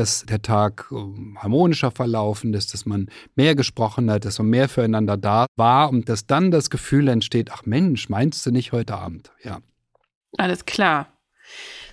[0.00, 4.68] dass der Tag ähm, harmonischer verlaufen ist, dass man mehr gesprochen hat, dass man mehr
[4.68, 8.94] füreinander da war und dass dann das Gefühl entsteht, ach Mensch, meinst du nicht heute
[8.94, 9.30] Abend?
[9.44, 9.60] Ja.
[10.38, 11.12] Alles klar.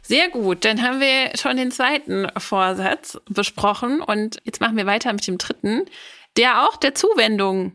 [0.02, 5.12] Sehr gut, dann haben wir schon den zweiten Vorsatz besprochen und jetzt machen wir weiter
[5.12, 5.84] mit dem dritten,
[6.38, 7.74] der auch der Zuwendung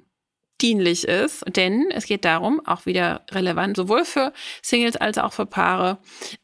[0.62, 5.44] dienlich ist, denn es geht darum, auch wieder relevant, sowohl für Singles als auch für
[5.44, 5.98] Paare,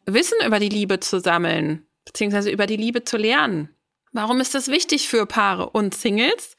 [0.04, 3.70] Wissen über die Liebe zu sammeln, beziehungsweise über die Liebe zu lernen.
[4.18, 6.56] Warum ist das wichtig für Paare und Singles?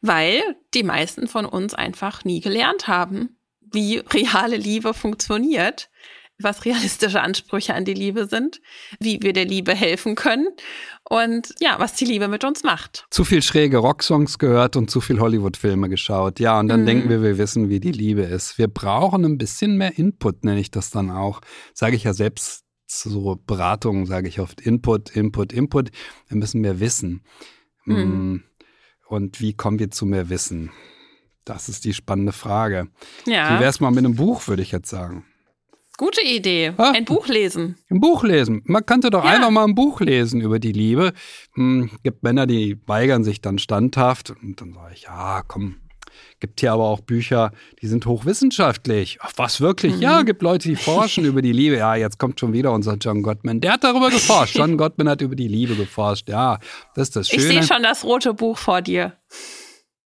[0.00, 0.42] Weil
[0.74, 5.88] die meisten von uns einfach nie gelernt haben, wie reale Liebe funktioniert,
[6.40, 8.60] was realistische Ansprüche an die Liebe sind,
[8.98, 10.48] wie wir der Liebe helfen können
[11.08, 13.06] und ja, was die Liebe mit uns macht.
[13.12, 16.40] Zu viel schräge Rocksongs gehört und zu viel Hollywood-Filme geschaut.
[16.40, 16.86] Ja, und dann mhm.
[16.86, 18.58] denken wir, wir wissen, wie die Liebe ist.
[18.58, 21.40] Wir brauchen ein bisschen mehr Input, nenne ich das dann auch.
[21.72, 25.90] Sage ich ja selbst so Beratungen sage ich oft Input, Input, Input.
[26.28, 27.22] Wir müssen mehr wissen.
[27.84, 27.96] Mhm.
[27.96, 28.44] Mm,
[29.08, 30.70] und wie kommen wir zu mehr Wissen?
[31.44, 32.88] Das ist die spannende Frage.
[33.24, 33.54] Ja.
[33.54, 35.24] Wie wäre es mal mit einem Buch, würde ich jetzt sagen.
[35.96, 36.74] Gute Idee.
[36.76, 37.76] Ah, ein Buch lesen.
[37.88, 38.62] Ein Buch lesen.
[38.66, 39.30] Man könnte doch ja.
[39.30, 41.14] einfach mal ein Buch lesen über die Liebe.
[41.54, 44.34] Hm, gibt Männer, die weigern sich dann standhaft.
[44.42, 45.76] Und dann sage ich, ja, komm,
[46.40, 49.18] Gibt hier aber auch Bücher, die sind hochwissenschaftlich.
[49.20, 49.96] Ach, was wirklich?
[49.96, 50.02] Mhm.
[50.02, 51.76] Ja, gibt Leute, die forschen über die Liebe.
[51.76, 53.60] Ja, jetzt kommt schon wieder unser John Gottman.
[53.60, 54.56] Der hat darüber geforscht.
[54.56, 56.28] John Gottman hat über die Liebe geforscht.
[56.28, 56.58] Ja,
[56.94, 57.42] das ist das Schöne.
[57.42, 59.14] Ich sehe schon das rote Buch vor dir.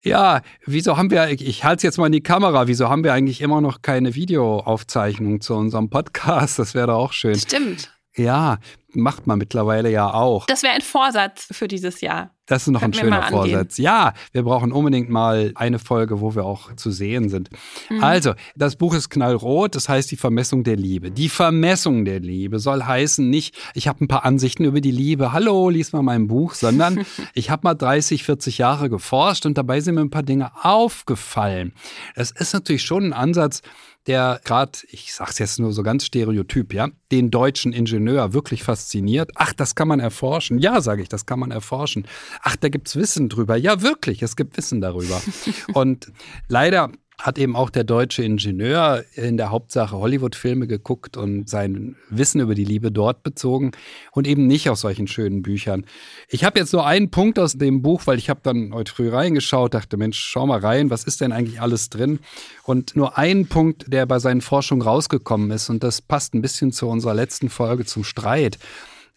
[0.05, 3.13] Ja, wieso haben wir, ich halte es jetzt mal in die Kamera, wieso haben wir
[3.13, 6.59] eigentlich immer noch keine Videoaufzeichnung zu unserem Podcast?
[6.59, 7.35] Das wäre doch auch schön.
[7.35, 7.93] Stimmt.
[8.17, 8.59] Ja,
[9.01, 10.47] macht man mittlerweile ja auch.
[10.47, 12.31] Das wäre ein Vorsatz für dieses Jahr.
[12.49, 13.77] Das ist noch Können ein schöner Vorsatz.
[13.77, 17.51] Ja, wir brauchen unbedingt mal eine Folge, wo wir auch zu sehen sind.
[17.91, 18.03] Mhm.
[18.03, 21.11] Also, das Buch ist knallrot, das heißt die Vermessung der Liebe.
[21.11, 25.33] Die Vermessung der Liebe soll heißen nicht, ich habe ein paar Ansichten über die Liebe,
[25.33, 29.81] hallo, lies mal mein Buch, sondern ich habe mal 30, 40 Jahre geforscht und dabei
[29.81, 31.75] sind mir ein paar Dinge aufgefallen.
[32.15, 33.61] Es ist natürlich schon ein Ansatz,
[34.09, 38.65] der gerade, ich sage es jetzt nur so ganz stereotyp, ja, den deutschen Ingenieur wirklich
[38.65, 39.31] fasziniert.
[39.35, 40.59] Ach, das kann man erforschen.
[40.59, 42.07] Ja, sage ich, das kann man erforschen.
[42.43, 43.57] Ach, da gibt es Wissen drüber.
[43.57, 45.21] Ja, wirklich, es gibt Wissen darüber.
[45.75, 46.11] Und
[46.49, 52.41] leider hat eben auch der deutsche Ingenieur in der Hauptsache Hollywood-Filme geguckt und sein Wissen
[52.41, 53.73] über die Liebe dort bezogen
[54.13, 55.85] und eben nicht aus solchen schönen Büchern.
[56.29, 59.09] Ich habe jetzt nur einen Punkt aus dem Buch, weil ich habe dann heute früh
[59.09, 62.21] reingeschaut, dachte, Mensch, schau mal rein, was ist denn eigentlich alles drin?
[62.63, 66.71] Und nur einen Punkt, der bei seinen Forschungen rausgekommen ist, und das passt ein bisschen
[66.71, 68.59] zu unserer letzten Folge zum Streit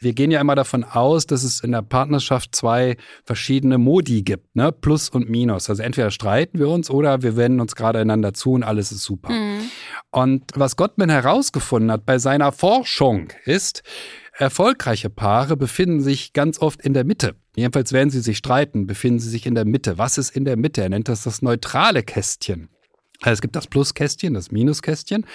[0.01, 4.55] wir gehen ja immer davon aus, dass es in der Partnerschaft zwei verschiedene Modi gibt,
[4.55, 4.71] ne?
[4.71, 5.69] Plus und Minus.
[5.69, 9.03] Also entweder streiten wir uns oder wir wenden uns gerade einander zu und alles ist
[9.03, 9.31] super.
[9.31, 9.61] Mhm.
[10.09, 13.83] Und was Gottman herausgefunden hat bei seiner Forschung ist,
[14.33, 17.35] erfolgreiche Paare befinden sich ganz oft in der Mitte.
[17.55, 19.97] Jedenfalls, wenn sie sich streiten, befinden sie sich in der Mitte.
[19.97, 20.81] Was ist in der Mitte?
[20.81, 22.69] Er nennt das das neutrale Kästchen.
[23.21, 25.25] Also es gibt das Pluskästchen, das Minuskästchen.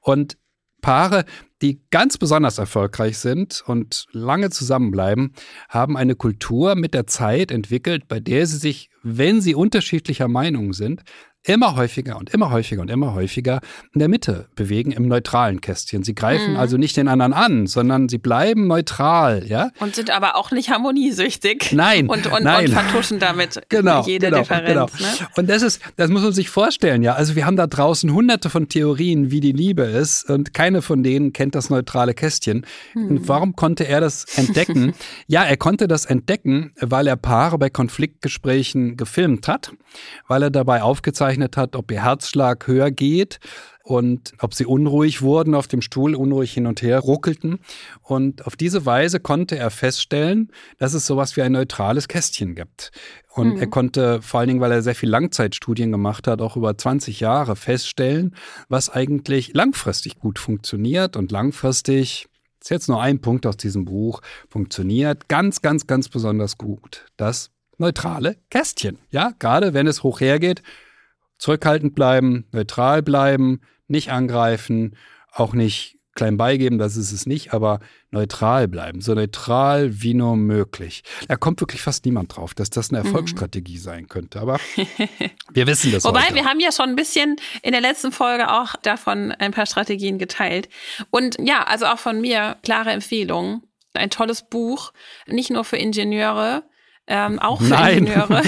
[0.00, 0.36] Und
[0.80, 1.24] Paare,
[1.62, 5.32] die ganz besonders erfolgreich sind und lange zusammenbleiben,
[5.68, 10.72] haben eine Kultur mit der Zeit entwickelt, bei der sie sich, wenn sie unterschiedlicher Meinung
[10.72, 11.02] sind,
[11.46, 13.60] immer häufiger und immer häufiger und immer häufiger
[13.94, 16.02] in der Mitte bewegen, im neutralen Kästchen.
[16.02, 16.56] Sie greifen mhm.
[16.58, 19.70] also nicht den anderen an, sondern sie bleiben neutral, ja.
[19.78, 21.72] Und sind aber auch nicht harmoniesüchtig.
[21.72, 22.08] Nein.
[22.08, 22.66] Und, und, nein.
[22.66, 24.66] und vertuschen damit genau, jede genau, Differenz.
[24.66, 25.08] Genau.
[25.08, 25.28] Ne?
[25.36, 27.14] Und das ist, das muss man sich vorstellen, ja.
[27.14, 31.02] Also wir haben da draußen hunderte von Theorien, wie die Liebe ist, und keine von
[31.02, 32.66] denen kennt das neutrale Kästchen.
[32.94, 33.08] Mhm.
[33.08, 34.94] Und warum konnte er das entdecken?
[35.28, 39.72] ja, er konnte das entdecken, weil er Paare bei Konfliktgesprächen gefilmt hat,
[40.26, 43.38] weil er dabei aufgezeichnet aufgezeichnet hat, ob ihr Herzschlag höher geht
[43.82, 47.60] und ob sie unruhig wurden auf dem Stuhl, unruhig hin und her ruckelten.
[48.02, 52.90] Und auf diese Weise konnte er feststellen, dass es sowas wie ein neutrales Kästchen gibt.
[53.28, 53.60] Und mhm.
[53.60, 57.20] er konnte, vor allen Dingen, weil er sehr viel Langzeitstudien gemacht hat, auch über 20
[57.20, 58.34] Jahre feststellen,
[58.68, 62.28] was eigentlich langfristig gut funktioniert und langfristig
[62.60, 67.06] ist jetzt nur ein Punkt aus diesem Buch, funktioniert ganz, ganz, ganz besonders gut.
[67.16, 68.98] Das neutrale Kästchen.
[69.10, 70.62] Ja, gerade wenn es hoch hergeht,
[71.38, 74.96] zurückhaltend bleiben, neutral bleiben, nicht angreifen,
[75.32, 77.78] auch nicht klein beigeben, das ist es nicht, aber
[78.10, 81.04] neutral bleiben, so neutral wie nur möglich.
[81.28, 83.06] Da kommt wirklich fast niemand drauf, dass das eine mhm.
[83.06, 83.82] Erfolgsstrategie mhm.
[83.82, 84.58] sein könnte, aber
[85.52, 86.34] wir wissen das Wobei, heute.
[86.34, 90.18] wir haben ja schon ein bisschen in der letzten Folge auch davon ein paar Strategien
[90.18, 90.68] geteilt.
[91.10, 93.62] Und ja, also auch von mir klare Empfehlung.
[93.92, 94.92] Ein tolles Buch,
[95.26, 96.64] nicht nur für Ingenieure,
[97.06, 97.98] ähm, auch für Nein.
[97.98, 98.42] Ingenieure.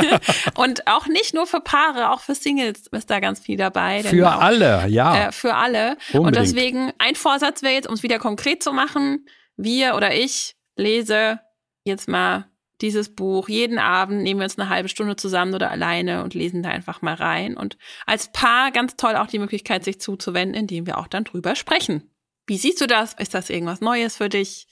[0.56, 4.02] und auch nicht nur für Paare, auch für Singles ist da ganz viel dabei.
[4.02, 5.28] Für auch, alle, ja.
[5.28, 5.96] Äh, für alle.
[6.12, 6.26] Unbedingt.
[6.26, 10.56] Und deswegen, ein Vorsatz wäre jetzt, um es wieder konkret zu machen, wir oder ich
[10.76, 11.40] lese
[11.84, 12.46] jetzt mal
[12.80, 13.48] dieses Buch.
[13.48, 17.02] Jeden Abend nehmen wir uns eine halbe Stunde zusammen oder alleine und lesen da einfach
[17.02, 17.56] mal rein.
[17.56, 21.54] Und als Paar ganz toll auch die Möglichkeit, sich zuzuwenden, indem wir auch dann drüber
[21.54, 22.10] sprechen.
[22.46, 23.14] Wie siehst du das?
[23.14, 24.66] Ist das irgendwas Neues für dich?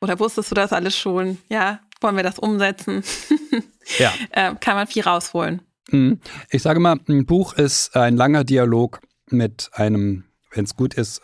[0.00, 1.38] Oder wusstest du das alles schon?
[1.48, 3.02] Ja, wollen wir das umsetzen?
[3.98, 4.12] ja.
[4.30, 5.62] äh, kann man viel rausholen.
[5.90, 6.20] Mhm.
[6.50, 11.22] Ich sage mal, ein Buch ist ein langer Dialog mit einem, wenn es gut ist,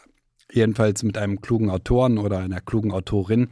[0.50, 3.50] jedenfalls mit einem klugen Autoren oder einer klugen Autorin.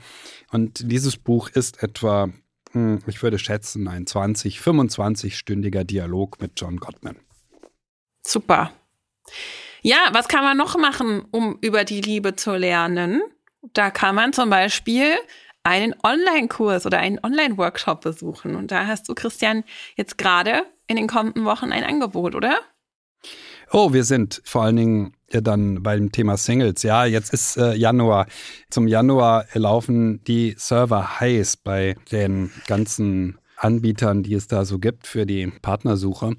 [0.51, 2.31] Und dieses Buch ist etwa,
[2.73, 7.17] hm, ich würde schätzen, ein 20, 25-stündiger Dialog mit John Gottman.
[8.27, 8.73] Super.
[9.83, 13.23] Ja, was kann man noch machen, um über die Liebe zu lernen?
[13.73, 15.17] Da kann man zum Beispiel
[15.67, 18.55] einen Online-Kurs oder einen Online-Workshop besuchen.
[18.55, 19.65] Und da hast du, Christian,
[19.97, 22.61] jetzt gerade in den kommenden Wochen ein Angebot, oder?
[23.73, 26.85] Oh, wir sind vor allen Dingen ja dann beim Thema Singles.
[26.85, 28.27] Ja, jetzt ist äh, Januar.
[28.71, 35.09] Zum Januar laufen die Server heiß bei den ganzen Anbietern, die es da so gibt
[35.09, 36.37] für die Partnersuche.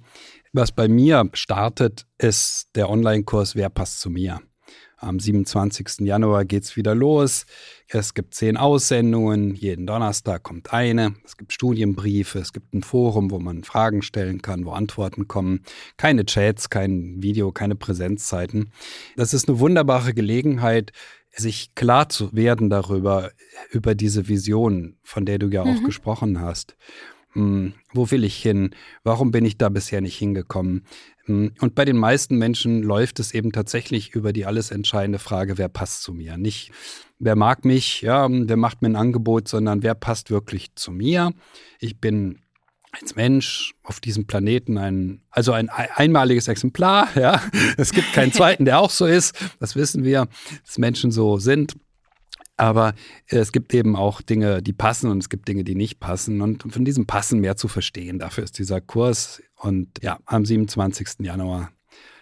[0.54, 4.40] Was bei mir startet, ist der Online-Kurs Wer passt zu mir?
[5.00, 6.00] Am 27.
[6.08, 7.46] Januar geht es wieder los.
[7.88, 9.54] Es gibt zehn Aussendungen.
[9.54, 11.14] Jeden Donnerstag kommt eine.
[11.24, 12.40] Es gibt Studienbriefe.
[12.40, 15.62] Es gibt ein Forum, wo man Fragen stellen kann, wo Antworten kommen.
[15.98, 18.72] Keine Chats, kein Video, keine Präsenzzeiten.
[19.16, 20.94] Das ist eine wunderbare Gelegenheit,
[21.36, 23.32] sich klar zu werden darüber,
[23.70, 25.86] über diese Vision, von der du ja auch mhm.
[25.86, 26.76] gesprochen hast.
[27.34, 28.72] Hm, wo will ich hin?
[29.04, 30.86] Warum bin ich da bisher nicht hingekommen?
[31.28, 35.58] Hm, und bei den meisten Menschen läuft es eben tatsächlich über die alles entscheidende Frage,
[35.58, 36.38] wer passt zu mir?
[36.38, 36.72] Nicht,
[37.20, 41.34] wer mag mich, ja, wer macht mir ein Angebot, sondern wer passt wirklich zu mir?
[41.80, 42.40] Ich bin
[42.92, 47.42] als Mensch auf diesem Planeten ein, also ein einmaliges Exemplar, ja.
[47.78, 49.36] Es gibt keinen zweiten, der auch so ist.
[49.60, 50.28] Das wissen wir,
[50.66, 51.76] dass Menschen so sind.
[52.58, 52.96] Aber
[53.28, 56.42] es gibt eben auch Dinge, die passen und es gibt Dinge, die nicht passen.
[56.42, 59.42] Und von diesem Passen mehr zu verstehen, dafür ist dieser Kurs.
[59.56, 61.20] Und ja, am 27.
[61.20, 61.72] Januar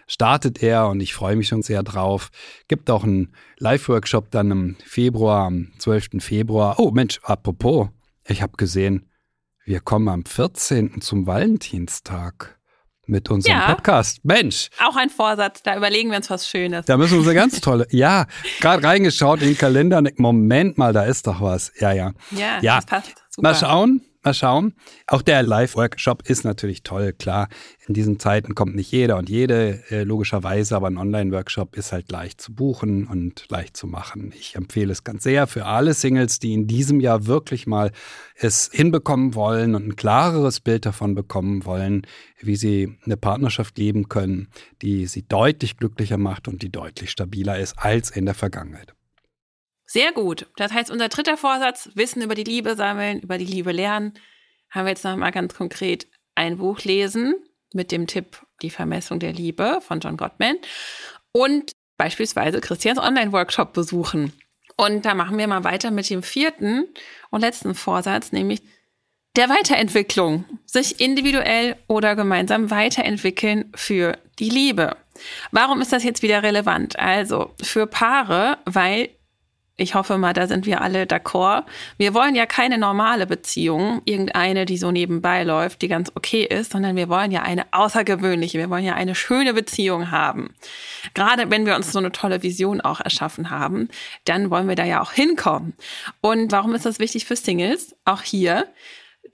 [0.06, 2.30] startet er und ich freue mich schon sehr drauf.
[2.68, 6.08] Gibt auch einen Live-Workshop dann im Februar, am 12.
[6.18, 6.78] Februar.
[6.78, 7.88] Oh Mensch, apropos,
[8.26, 9.10] ich habe gesehen,
[9.64, 11.00] wir kommen am 14.
[11.00, 12.55] zum Valentinstag.
[13.06, 13.74] Mit unserem ja.
[13.74, 14.24] Podcast.
[14.24, 14.68] Mensch.
[14.84, 16.86] Auch ein Vorsatz, da überlegen wir uns was Schönes.
[16.86, 17.86] Da müssen wir uns eine ganz tolle.
[17.96, 18.26] Ja,
[18.60, 20.02] gerade reingeschaut in den Kalender.
[20.16, 21.72] Moment mal, da ist doch was.
[21.80, 22.12] Ja, ja.
[22.32, 22.76] Ja, ja.
[22.76, 23.14] das passt.
[23.30, 23.48] Super.
[23.48, 24.00] Mal schauen.
[24.26, 24.74] Mal schauen.
[25.06, 27.48] Auch der Live-Workshop ist natürlich toll, klar.
[27.86, 32.10] In diesen Zeiten kommt nicht jeder und jede, äh, logischerweise, aber ein Online-Workshop ist halt
[32.10, 34.32] leicht zu buchen und leicht zu machen.
[34.36, 37.92] Ich empfehle es ganz sehr für alle Singles, die in diesem Jahr wirklich mal
[38.34, 42.02] es hinbekommen wollen und ein klareres Bild davon bekommen wollen,
[42.40, 44.48] wie sie eine Partnerschaft leben können,
[44.82, 48.96] die sie deutlich glücklicher macht und die deutlich stabiler ist als in der Vergangenheit.
[49.86, 50.46] Sehr gut.
[50.56, 54.14] Das heißt, unser dritter Vorsatz, Wissen über die Liebe sammeln, über die Liebe lernen,
[54.70, 57.36] haben wir jetzt nochmal ganz konkret ein Buch lesen
[57.72, 60.56] mit dem Tipp Die Vermessung der Liebe von John Gottman
[61.32, 64.32] und beispielsweise Christians Online-Workshop besuchen.
[64.76, 66.86] Und da machen wir mal weiter mit dem vierten
[67.30, 68.62] und letzten Vorsatz, nämlich
[69.36, 70.44] der Weiterentwicklung.
[70.66, 74.96] Sich individuell oder gemeinsam weiterentwickeln für die Liebe.
[75.50, 76.98] Warum ist das jetzt wieder relevant?
[76.98, 79.10] Also für Paare, weil
[79.78, 81.64] ich hoffe mal, da sind wir alle d'accord.
[81.98, 86.72] Wir wollen ja keine normale Beziehung, irgendeine, die so nebenbei läuft, die ganz okay ist,
[86.72, 90.54] sondern wir wollen ja eine außergewöhnliche, wir wollen ja eine schöne Beziehung haben.
[91.12, 93.88] Gerade wenn wir uns so eine tolle Vision auch erschaffen haben,
[94.24, 95.74] dann wollen wir da ja auch hinkommen.
[96.22, 97.94] Und warum ist das wichtig für Singles?
[98.06, 98.66] Auch hier,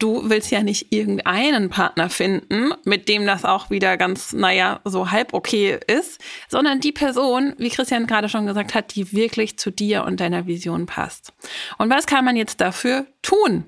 [0.03, 5.11] du willst ja nicht irgendeinen Partner finden, mit dem das auch wieder ganz, naja, so
[5.11, 9.71] halb okay ist, sondern die Person, wie Christian gerade schon gesagt hat, die wirklich zu
[9.71, 11.33] dir und deiner Vision passt.
[11.79, 13.65] Und was kann man jetzt dafür tun?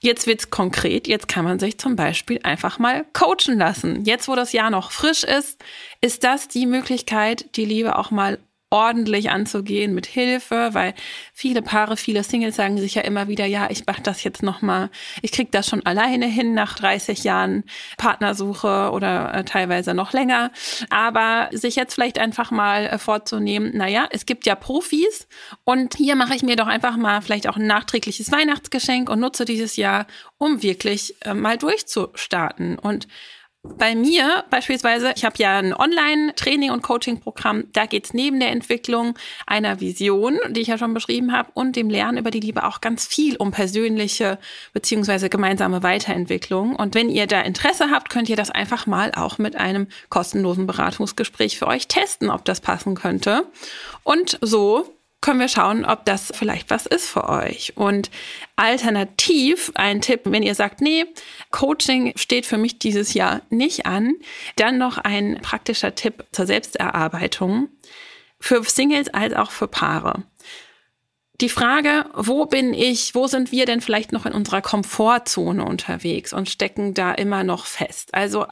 [0.00, 1.06] Jetzt wird's konkret.
[1.06, 4.04] Jetzt kann man sich zum Beispiel einfach mal coachen lassen.
[4.04, 5.62] Jetzt, wo das Jahr noch frisch ist,
[6.00, 8.38] ist das die Möglichkeit, die Liebe auch mal
[8.72, 10.94] ordentlich anzugehen mit Hilfe, weil
[11.34, 14.62] viele Paare, viele Singles sagen sich ja immer wieder, ja, ich mache das jetzt noch
[14.62, 17.64] mal, ich krieg das schon alleine hin nach 30 Jahren
[17.98, 20.50] Partnersuche oder äh, teilweise noch länger,
[20.88, 25.28] aber sich jetzt vielleicht einfach mal äh, vorzunehmen, naja, es gibt ja Profis
[25.64, 29.44] und hier mache ich mir doch einfach mal vielleicht auch ein nachträgliches Weihnachtsgeschenk und nutze
[29.44, 30.06] dieses Jahr,
[30.38, 32.78] um wirklich äh, mal durchzustarten.
[32.78, 33.06] Und
[33.62, 38.50] bei mir beispielsweise, ich habe ja ein Online-Training- und Coaching-Programm, da geht es neben der
[38.50, 42.64] Entwicklung einer Vision, die ich ja schon beschrieben habe, und dem Lernen über die Liebe
[42.64, 44.38] auch ganz viel um persönliche
[44.72, 46.74] beziehungsweise gemeinsame Weiterentwicklung.
[46.74, 50.66] Und wenn ihr da Interesse habt, könnt ihr das einfach mal auch mit einem kostenlosen
[50.66, 53.46] Beratungsgespräch für euch testen, ob das passen könnte.
[54.02, 54.92] Und so
[55.22, 57.76] können wir schauen, ob das vielleicht was ist für euch.
[57.76, 58.10] Und
[58.56, 61.06] alternativ ein Tipp, wenn ihr sagt, nee,
[61.50, 64.16] Coaching steht für mich dieses Jahr nicht an,
[64.56, 67.68] dann noch ein praktischer Tipp zur Selbsterarbeitung
[68.38, 70.24] für Singles als auch für Paare.
[71.40, 76.32] Die Frage, wo bin ich, wo sind wir denn vielleicht noch in unserer Komfortzone unterwegs
[76.32, 78.14] und stecken da immer noch fest?
[78.14, 78.46] Also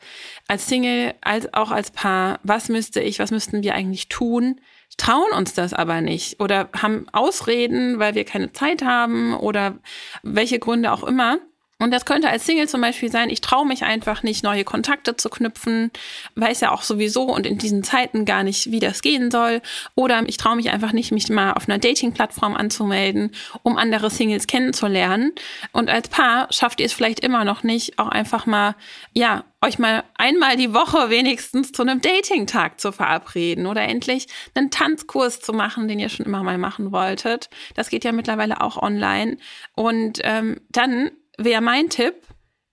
[0.48, 4.60] als Single, als auch als Paar, was müsste ich, was müssten wir eigentlich tun,
[4.96, 9.78] trauen uns das aber nicht oder haben Ausreden, weil wir keine Zeit haben oder
[10.22, 11.38] welche Gründe auch immer.
[11.80, 15.16] Und das könnte als Single zum Beispiel sein, ich traue mich einfach nicht, neue Kontakte
[15.16, 15.90] zu knüpfen,
[16.34, 19.62] weiß ja auch sowieso und in diesen Zeiten gar nicht, wie das gehen soll.
[19.94, 24.46] Oder ich traue mich einfach nicht, mich mal auf einer Dating-Plattform anzumelden, um andere Singles
[24.46, 25.32] kennenzulernen.
[25.72, 28.76] Und als Paar schafft ihr es vielleicht immer noch nicht, auch einfach mal,
[29.14, 34.70] ja, euch mal einmal die Woche wenigstens zu einem Dating-Tag zu verabreden oder endlich einen
[34.70, 37.48] Tanzkurs zu machen, den ihr schon immer mal machen wolltet.
[37.74, 39.38] Das geht ja mittlerweile auch online.
[39.74, 41.10] Und ähm, dann
[41.44, 42.14] wäre mein Tipp,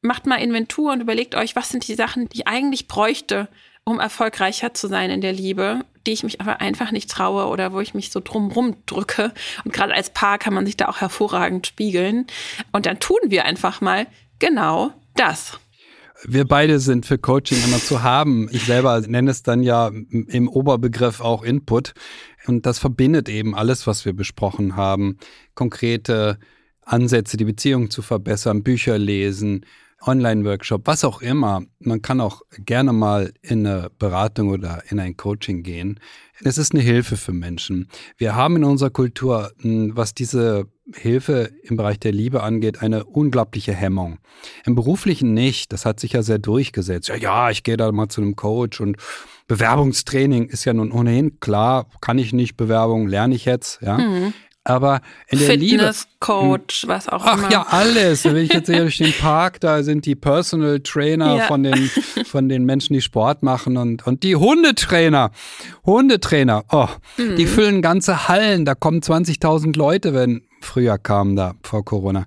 [0.02, 3.48] macht mal Inventur und überlegt euch, was sind die Sachen, die ich eigentlich bräuchte,
[3.84, 7.74] um erfolgreicher zu sein in der Liebe, die ich mich aber einfach nicht traue oder
[7.74, 9.34] wo ich mich so drumrum drücke.
[9.64, 12.28] Und gerade als Paar kann man sich da auch hervorragend spiegeln.
[12.72, 14.08] Und dann tun wir einfach mal
[14.40, 15.60] genau das.
[16.24, 18.50] Wir beide sind für Coaching immer zu haben.
[18.52, 21.94] Ich selber nenne es dann ja im Oberbegriff auch Input.
[22.48, 25.18] Und das verbindet eben alles, was wir besprochen haben.
[25.54, 26.40] Konkrete
[26.88, 29.66] Ansätze, die Beziehung zu verbessern, Bücher lesen,
[30.06, 31.64] Online-Workshop, was auch immer.
[31.80, 36.00] Man kann auch gerne mal in eine Beratung oder in ein Coaching gehen.
[36.44, 37.88] Es ist eine Hilfe für Menschen.
[38.18, 43.04] Wir haben in unserer Kultur, hm, was diese Hilfe im Bereich der Liebe angeht, eine
[43.06, 44.20] unglaubliche Hemmung.
[44.66, 45.74] Im beruflichen nicht.
[45.74, 47.10] Das hat sich ja sehr durchgesetzt.
[47.10, 48.98] Ja, ja, ich gehe da mal zu einem Coach und
[49.48, 51.88] Bewerbungstraining ist ja nun ohnehin klar.
[52.02, 53.98] Kann ich nicht Bewerbung, lerne ich jetzt, ja.
[53.98, 54.34] Mhm.
[54.68, 55.00] Aber
[55.30, 56.16] in der Fitness, Liebe.
[56.20, 56.90] Coach, hm.
[56.90, 57.48] was auch Ach, immer.
[57.48, 58.26] Ach ja, alles.
[58.26, 61.46] Wenn ich jetzt hier durch den Park, da sind die Personal Trainer ja.
[61.46, 61.90] von, den,
[62.26, 65.32] von den Menschen, die Sport machen und, und die Hundetrainer.
[65.86, 66.88] Hundetrainer, oh,
[67.18, 67.38] mhm.
[67.38, 68.66] die füllen ganze Hallen.
[68.66, 72.26] Da kommen 20.000 Leute, wenn Frühjahr kamen da vor Corona,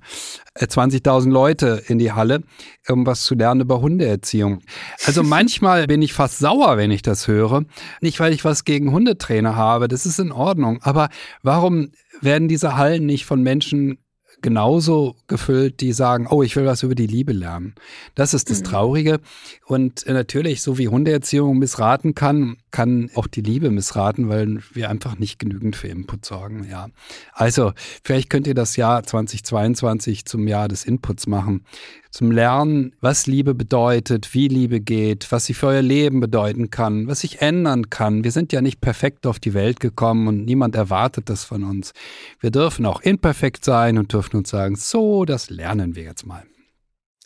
[0.58, 2.42] 20.000 äh, Leute in die Halle,
[2.88, 4.60] um was zu lernen über Hundeerziehung.
[5.06, 7.64] Also manchmal bin ich fast sauer, wenn ich das höre.
[8.00, 10.80] Nicht, weil ich was gegen Hundetrainer habe, das ist in Ordnung.
[10.82, 11.08] Aber
[11.42, 13.98] warum werden diese Hallen nicht von Menschen
[14.42, 17.74] genauso gefüllt, die sagen, oh, ich will was über die Liebe lernen.
[18.14, 18.64] Das ist das mhm.
[18.64, 19.20] Traurige.
[19.66, 24.90] Und äh, natürlich, so wie Hundeerziehung missraten kann, kann auch die Liebe missraten, weil wir
[24.90, 26.66] einfach nicht genügend für Input sorgen.
[26.70, 26.88] Ja.
[27.32, 27.72] Also,
[28.04, 31.64] vielleicht könnt ihr das Jahr 2022 zum Jahr des Inputs machen
[32.10, 37.06] zum Lernen, was Liebe bedeutet, wie Liebe geht, was sie für euer Leben bedeuten kann,
[37.06, 38.24] was sich ändern kann.
[38.24, 41.92] Wir sind ja nicht perfekt auf die Welt gekommen und niemand erwartet das von uns.
[42.40, 46.44] Wir dürfen auch imperfekt sein und dürfen uns sagen, so, das lernen wir jetzt mal.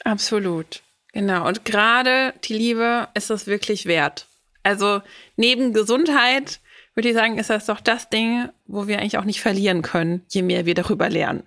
[0.04, 0.82] Absolut.
[1.12, 1.48] Genau.
[1.48, 4.26] Und gerade die Liebe ist es wirklich wert.
[4.64, 5.02] Also
[5.36, 6.60] neben Gesundheit
[6.94, 10.24] würde ich sagen, ist das doch das Ding, wo wir eigentlich auch nicht verlieren können,
[10.28, 11.44] je mehr wir darüber lernen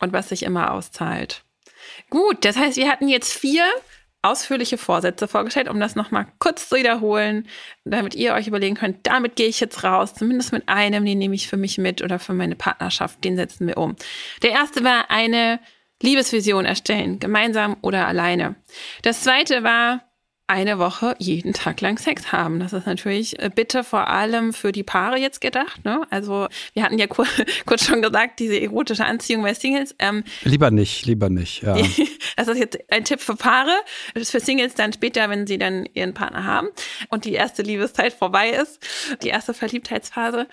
[0.00, 1.44] und was sich immer auszahlt.
[2.10, 3.64] Gut, das heißt, wir hatten jetzt vier
[4.22, 7.48] ausführliche Vorsätze vorgestellt, um das nochmal kurz zu wiederholen,
[7.84, 11.34] damit ihr euch überlegen könnt, damit gehe ich jetzt raus, zumindest mit einem, den nehme
[11.34, 13.96] ich für mich mit oder für meine Partnerschaft, den setzen wir um.
[14.42, 15.58] Der erste war eine
[16.02, 18.54] Liebesvision erstellen, gemeinsam oder alleine.
[19.02, 20.02] Das zweite war
[20.46, 22.60] eine Woche jeden Tag lang Sex haben.
[22.60, 25.84] Das ist natürlich äh, bitte vor allem für die Paare jetzt gedacht.
[25.84, 26.02] Ne?
[26.10, 27.26] Also wir hatten ja kur
[27.66, 29.94] kurz schon gesagt, diese erotische Anziehung bei Singles.
[29.98, 31.62] Ähm, lieber nicht, lieber nicht.
[31.62, 31.74] Ja.
[32.36, 33.72] das ist jetzt ein Tipp für Paare.
[34.14, 36.68] Das ist für Singles dann später, wenn sie dann ihren Partner haben
[37.08, 38.80] und die erste Liebeszeit vorbei ist,
[39.22, 40.48] die erste Verliebtheitsphase.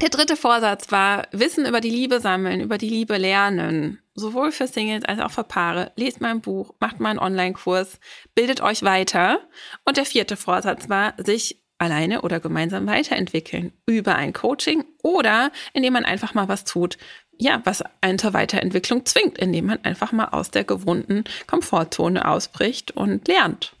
[0.00, 4.00] Der dritte Vorsatz war Wissen über die Liebe sammeln, über die Liebe lernen.
[4.16, 5.92] Sowohl für Singles als auch für Paare.
[5.94, 8.00] Lest mal ein Buch, macht mal einen Online-Kurs,
[8.34, 9.40] bildet euch weiter.
[9.84, 13.72] Und der vierte Vorsatz war, sich alleine oder gemeinsam weiterentwickeln.
[13.86, 16.96] Über ein Coaching oder indem man einfach mal was tut,
[17.38, 22.92] ja, was einen zur Weiterentwicklung zwingt, indem man einfach mal aus der gewohnten Komfortzone ausbricht
[22.92, 23.74] und lernt.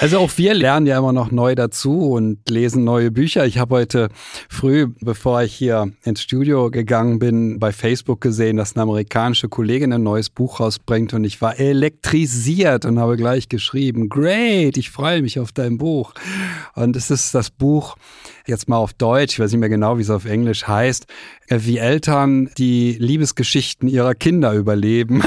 [0.00, 3.46] Also auch wir lernen ja immer noch neu dazu und lesen neue Bücher.
[3.46, 4.08] Ich habe heute
[4.48, 9.92] früh, bevor ich hier ins Studio gegangen bin, bei Facebook gesehen, dass eine amerikanische Kollegin
[9.92, 15.22] ein neues Buch rausbringt und ich war elektrisiert und habe gleich geschrieben, great, ich freue
[15.22, 16.14] mich auf dein Buch.
[16.74, 17.96] Und es ist das Buch
[18.48, 21.06] jetzt mal auf Deutsch, ich weiß nicht mehr genau, wie es auf Englisch heißt,
[21.48, 25.22] äh, wie Eltern die Liebesgeschichten ihrer Kinder überleben.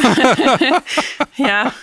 [1.38, 1.72] ja.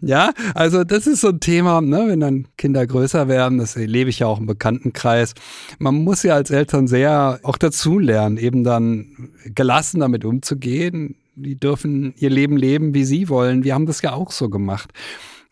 [0.00, 4.10] Ja, also das ist so ein Thema, ne, wenn dann Kinder größer werden, das erlebe
[4.10, 5.34] ich ja auch im Bekanntenkreis.
[5.78, 11.16] Man muss ja als Eltern sehr auch dazu lernen, eben dann gelassen damit umzugehen.
[11.34, 13.64] Die dürfen ihr Leben leben, wie sie wollen.
[13.64, 14.90] Wir haben das ja auch so gemacht.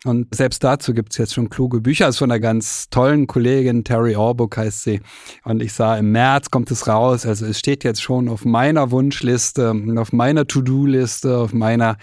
[0.04, 2.06] Und selbst dazu gibt's jetzt schon kluge Bücher.
[2.06, 5.00] Das ist von einer ganz tollen Kollegin, Terry Orbuck heißt sie.
[5.44, 7.26] Und ich sah, im März kommt es raus.
[7.26, 11.98] Also es steht jetzt schon auf meiner Wunschliste, auf meiner To-Do-Liste, auf meiner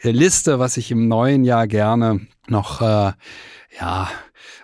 [0.00, 3.12] äh, Liste, was ich im neuen Jahr gerne noch, äh,
[3.78, 4.08] ja,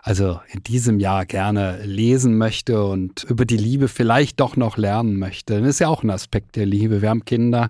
[0.02, 5.18] also in diesem Jahr gerne lesen möchte und über die Liebe vielleicht doch noch lernen
[5.18, 5.60] möchte.
[5.60, 7.02] Das ist ja auch ein Aspekt der Liebe.
[7.02, 7.68] Wir haben Kinder,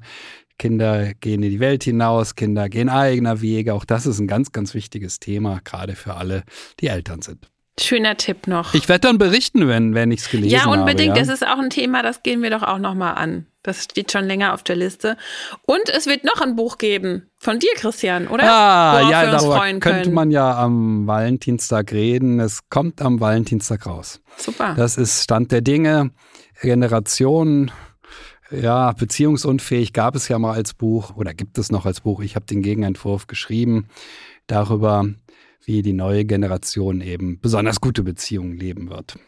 [0.58, 3.74] Kinder gehen in die Welt hinaus, Kinder gehen eigener Wege.
[3.74, 6.42] Auch das ist ein ganz, ganz wichtiges Thema, gerade für alle,
[6.80, 7.48] die Eltern sind.
[7.80, 8.74] Schöner Tipp noch.
[8.74, 10.74] Ich werde dann berichten, wenn, wenn ich es gelesen habe.
[10.74, 11.10] Ja, unbedingt.
[11.10, 11.26] Habe, ja?
[11.26, 13.46] Das ist auch ein Thema, das gehen wir doch auch nochmal an.
[13.62, 15.16] Das steht schon länger auf der Liste.
[15.62, 18.44] Und es wird noch ein Buch geben von dir, Christian, oder?
[18.44, 22.40] Ah, Worauf ja, darüber könnte man ja am Valentinstag reden.
[22.40, 24.20] Es kommt am Valentinstag raus.
[24.36, 24.74] Super.
[24.76, 26.10] Das ist Stand der Dinge,
[26.60, 27.70] Generationen
[28.50, 32.20] ja, beziehungsunfähig gab es ja mal als Buch oder gibt es noch als Buch.
[32.20, 33.88] Ich habe den Gegenentwurf geschrieben
[34.46, 35.06] darüber,
[35.64, 39.18] wie die neue Generation eben besonders gute Beziehungen leben wird.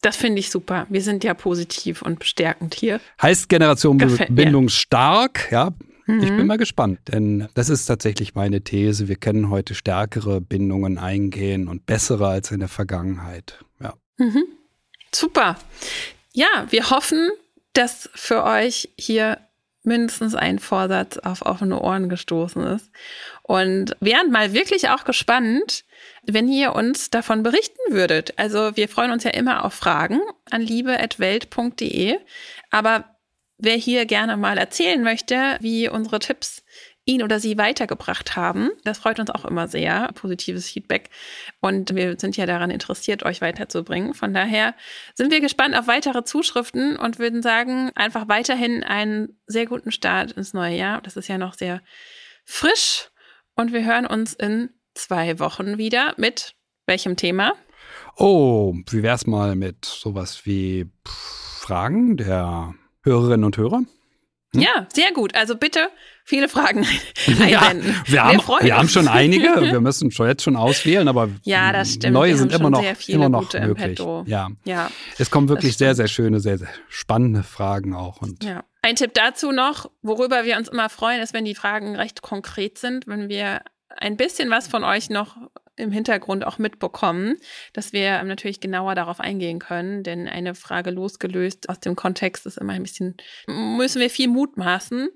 [0.00, 0.86] Das finde ich super.
[0.90, 3.00] Wir sind ja positiv und bestärkend hier.
[3.22, 4.70] Heißt Generation Gefällt Bindung mir.
[4.70, 5.72] stark, ja.
[6.06, 6.20] Mhm.
[6.20, 6.46] Ich bin mhm.
[6.46, 9.08] mal gespannt, denn das ist tatsächlich meine These.
[9.08, 13.64] Wir können heute stärkere Bindungen eingehen und bessere als in der Vergangenheit.
[13.80, 13.94] Ja.
[14.18, 14.44] Mhm.
[15.14, 15.56] Super.
[16.32, 17.30] Ja, wir hoffen,
[17.74, 19.38] dass für euch hier
[19.84, 22.90] mindestens ein Vorsatz auf offene Ohren gestoßen ist.
[23.42, 25.84] Und wären mal wirklich auch gespannt,
[26.22, 28.38] wenn ihr uns davon berichten würdet.
[28.38, 30.20] Also wir freuen uns ja immer auf Fragen
[30.50, 32.18] an liebe.welt.de.
[32.70, 33.04] Aber
[33.58, 36.64] wer hier gerne mal erzählen möchte, wie unsere Tipps
[37.04, 38.70] ihn oder sie weitergebracht haben.
[38.84, 41.10] Das freut uns auch immer sehr, positives Feedback.
[41.60, 44.14] Und wir sind ja daran interessiert, euch weiterzubringen.
[44.14, 44.74] Von daher
[45.14, 50.32] sind wir gespannt auf weitere Zuschriften und würden sagen, einfach weiterhin einen sehr guten Start
[50.32, 51.02] ins neue Jahr.
[51.02, 51.82] Das ist ja noch sehr
[52.44, 53.10] frisch.
[53.54, 56.54] Und wir hören uns in zwei Wochen wieder mit
[56.86, 57.54] welchem Thema?
[58.16, 63.82] Oh, wie wär's mal mit sowas wie Fragen der Hörerinnen und Hörer?
[64.54, 64.62] Hm?
[64.62, 65.34] Ja, sehr gut.
[65.34, 65.88] Also bitte
[66.24, 66.86] viele Fragen
[67.48, 67.94] Ja, einwenden.
[68.06, 69.44] wir, haben, freuen wir haben schon einige.
[69.74, 72.14] Wir müssen schon jetzt schon auswählen, aber Ja, das stimmt.
[72.14, 73.98] neue Wir sind immer noch, immer noch möglich.
[74.26, 78.22] Ja, Ja, es kommen wirklich sehr, sehr schöne, sehr, sehr spannende Fragen auch.
[78.22, 78.64] Und ja.
[78.82, 82.78] Ein Tipp dazu noch, worüber wir uns immer freuen, ist, wenn die Fragen recht konkret
[82.78, 83.62] sind, wenn wir
[83.96, 85.36] ein bisschen was von euch noch
[85.76, 87.36] im Hintergrund auch mitbekommen,
[87.72, 92.58] dass wir natürlich genauer darauf eingehen können, denn eine Frage losgelöst aus dem Kontext ist
[92.58, 93.16] immer ein bisschen,
[93.46, 95.08] müssen wir viel mutmaßen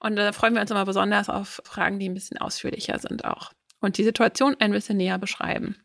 [0.00, 3.52] und da freuen wir uns immer besonders auf Fragen, die ein bisschen ausführlicher sind auch
[3.80, 5.76] und die Situation ein bisschen näher beschreiben.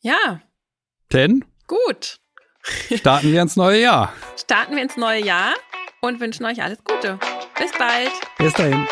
[0.00, 0.40] Ja,
[1.12, 2.20] Denn gut.
[2.94, 4.12] starten wir ins neue Jahr.
[4.36, 5.54] Starten wir ins neue Jahr
[6.00, 7.18] und wünschen euch alles Gute.
[7.58, 8.12] Bis bald.
[8.38, 8.86] Bis dahin.